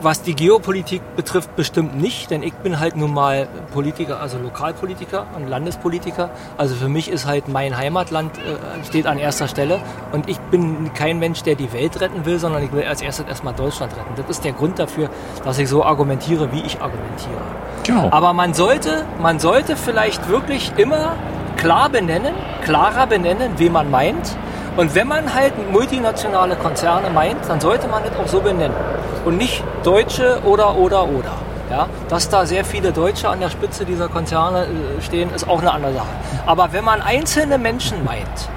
[0.00, 5.26] was die Geopolitik betrifft, bestimmt nicht, denn ich bin halt nun mal Politiker, also Lokalpolitiker
[5.34, 6.30] und Landespolitiker.
[6.56, 9.80] Also für mich ist halt mein Heimatland äh, steht an erster Stelle
[10.12, 13.26] und ich bin kein Mensch, der die Welt retten will, sondern ich will als erstes
[13.26, 14.14] erstmal Deutschland retten.
[14.16, 15.10] Das ist der Grund dafür,
[15.44, 17.40] dass ich so argumentiere, wie ich argumentiere.
[17.84, 18.08] Genau.
[18.12, 21.16] Aber man sollte, man sollte vielleicht wirklich immer
[21.58, 22.34] klar benennen,
[22.64, 24.36] klarer benennen, wen man meint.
[24.78, 28.76] Und wenn man halt multinationale Konzerne meint, dann sollte man das auch so benennen.
[29.24, 31.32] Und nicht Deutsche oder, oder, oder.
[31.70, 35.60] Ja, dass da sehr viele Deutsche an der Spitze dieser Konzerne äh, stehen, ist auch
[35.60, 36.06] eine andere Sache.
[36.46, 38.48] Aber wenn man einzelne Menschen meint,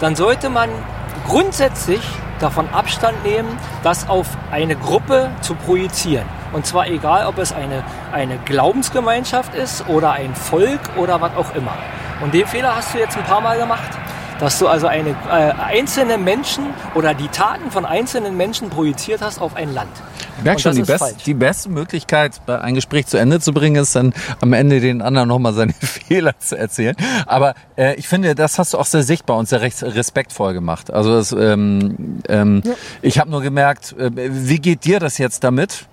[0.00, 0.68] dann sollte man
[1.26, 2.02] grundsätzlich
[2.38, 3.48] davon Abstand nehmen,
[3.82, 6.26] das auf eine Gruppe zu projizieren.
[6.52, 11.54] Und zwar egal, ob es eine, eine Glaubensgemeinschaft ist oder ein Volk oder was auch
[11.54, 11.74] immer.
[12.20, 13.90] Und den Fehler hast du jetzt ein paar Mal gemacht.
[14.40, 16.64] Dass du also eine, äh, einzelne Menschen
[16.94, 19.90] oder die Taten von einzelnen Menschen projiziert hast auf ein Land.
[20.38, 23.96] Ich merke schon, die, best, die, beste Möglichkeit, ein Gespräch zu Ende zu bringen, ist
[23.96, 24.12] dann
[24.42, 26.94] am Ende den anderen nochmal seine Fehler zu erzählen.
[27.24, 30.92] Aber äh, ich finde, das hast du auch sehr sichtbar und sehr respektvoll gemacht.
[30.92, 32.72] Also das, ähm, ähm, ja.
[33.00, 35.86] ich habe nur gemerkt, äh, wie geht dir das jetzt damit?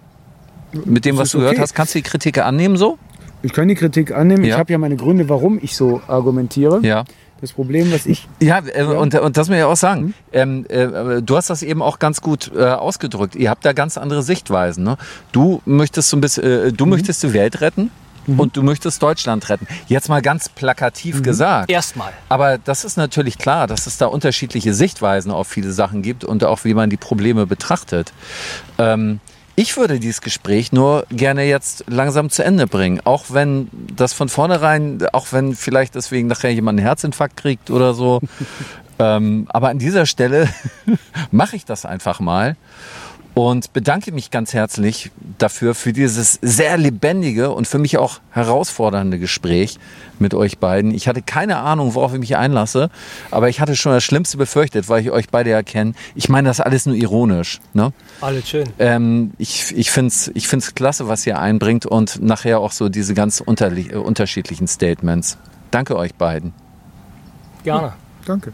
[0.74, 1.46] Mit dem, was du okay.
[1.46, 2.98] gehört hast, kannst du die Kritik annehmen so?
[3.44, 4.44] Ich kann die Kritik annehmen.
[4.44, 4.56] Ja.
[4.56, 6.80] Ich habe ja meine Gründe, warum ich so argumentiere.
[6.82, 7.04] Ja.
[7.44, 8.26] Das Problem, was ich.
[8.40, 8.92] Ja, äh, ja.
[8.92, 10.02] Und, und das muss ich auch sagen.
[10.02, 10.14] Mhm.
[10.32, 13.36] Ähm, äh, du hast das eben auch ganz gut äh, ausgedrückt.
[13.36, 14.86] Ihr habt da ganz andere Sichtweisen.
[14.86, 14.96] Ne?
[15.34, 16.92] Du möchtest so ein bisschen, äh, du mhm.
[16.92, 17.92] möchtest die Welt retten.
[18.28, 18.40] Mhm.
[18.40, 19.68] Und du möchtest Deutschland retten.
[19.88, 21.24] Jetzt mal ganz plakativ mhm.
[21.24, 21.70] gesagt.
[21.70, 22.14] Erstmal.
[22.30, 26.46] Aber das ist natürlich klar, dass es da unterschiedliche Sichtweisen auf viele Sachen gibt und
[26.46, 28.14] auch wie man die Probleme betrachtet.
[28.78, 29.20] Ähm,
[29.56, 33.02] ich würde dieses Gespräch nur gerne jetzt langsam zu Ende bringen.
[33.04, 37.94] Auch wenn das von vornherein, auch wenn vielleicht deswegen nachher jemand einen Herzinfarkt kriegt oder
[37.94, 38.22] so.
[39.00, 40.50] ähm, aber an dieser Stelle
[41.32, 42.56] mache ich das einfach mal
[43.34, 49.18] und bedanke mich ganz herzlich dafür, für dieses sehr lebendige und für mich auch herausfordernde
[49.20, 49.80] Gespräch
[50.20, 50.94] mit euch beiden.
[50.94, 52.90] Ich hatte keine Ahnung, worauf ich mich einlasse,
[53.32, 55.94] aber ich hatte schon das Schlimmste befürchtet, weil ich euch beide ja kenne.
[56.16, 57.60] Ich meine das alles nur ironisch.
[57.74, 57.92] Ne?
[58.22, 58.70] Alles schön.
[58.80, 62.90] Ähm, ich ich finde es ich find's klasse, was ihr einbringt und nachher auch so
[62.90, 65.38] diese ganz unterschiedlichen Statements.
[65.72, 66.54] Danke euch beiden.
[67.64, 67.88] Gerne.
[67.88, 67.94] Ja,
[68.26, 68.54] danke.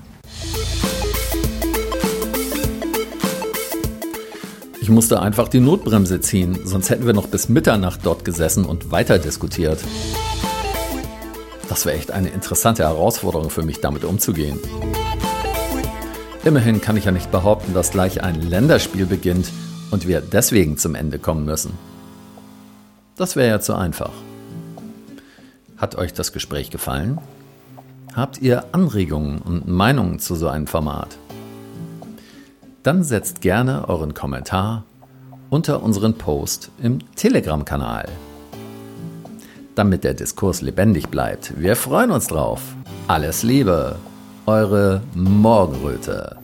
[4.89, 8.89] Ich musste einfach die Notbremse ziehen, sonst hätten wir noch bis Mitternacht dort gesessen und
[8.89, 9.77] weiter diskutiert.
[11.67, 14.57] Das wäre echt eine interessante Herausforderung für mich, damit umzugehen.
[16.43, 19.51] Immerhin kann ich ja nicht behaupten, dass gleich ein Länderspiel beginnt
[19.91, 21.73] und wir deswegen zum Ende kommen müssen.
[23.15, 24.13] Das wäre ja zu einfach.
[25.77, 27.19] Hat euch das Gespräch gefallen?
[28.15, 31.19] Habt ihr Anregungen und Meinungen zu so einem Format?
[32.83, 34.85] Dann setzt gerne euren Kommentar
[35.49, 38.07] unter unseren Post im Telegram-Kanal.
[39.75, 41.59] Damit der Diskurs lebendig bleibt.
[41.59, 42.61] Wir freuen uns drauf.
[43.07, 43.95] Alles Liebe,
[44.45, 46.38] eure Morgenröte.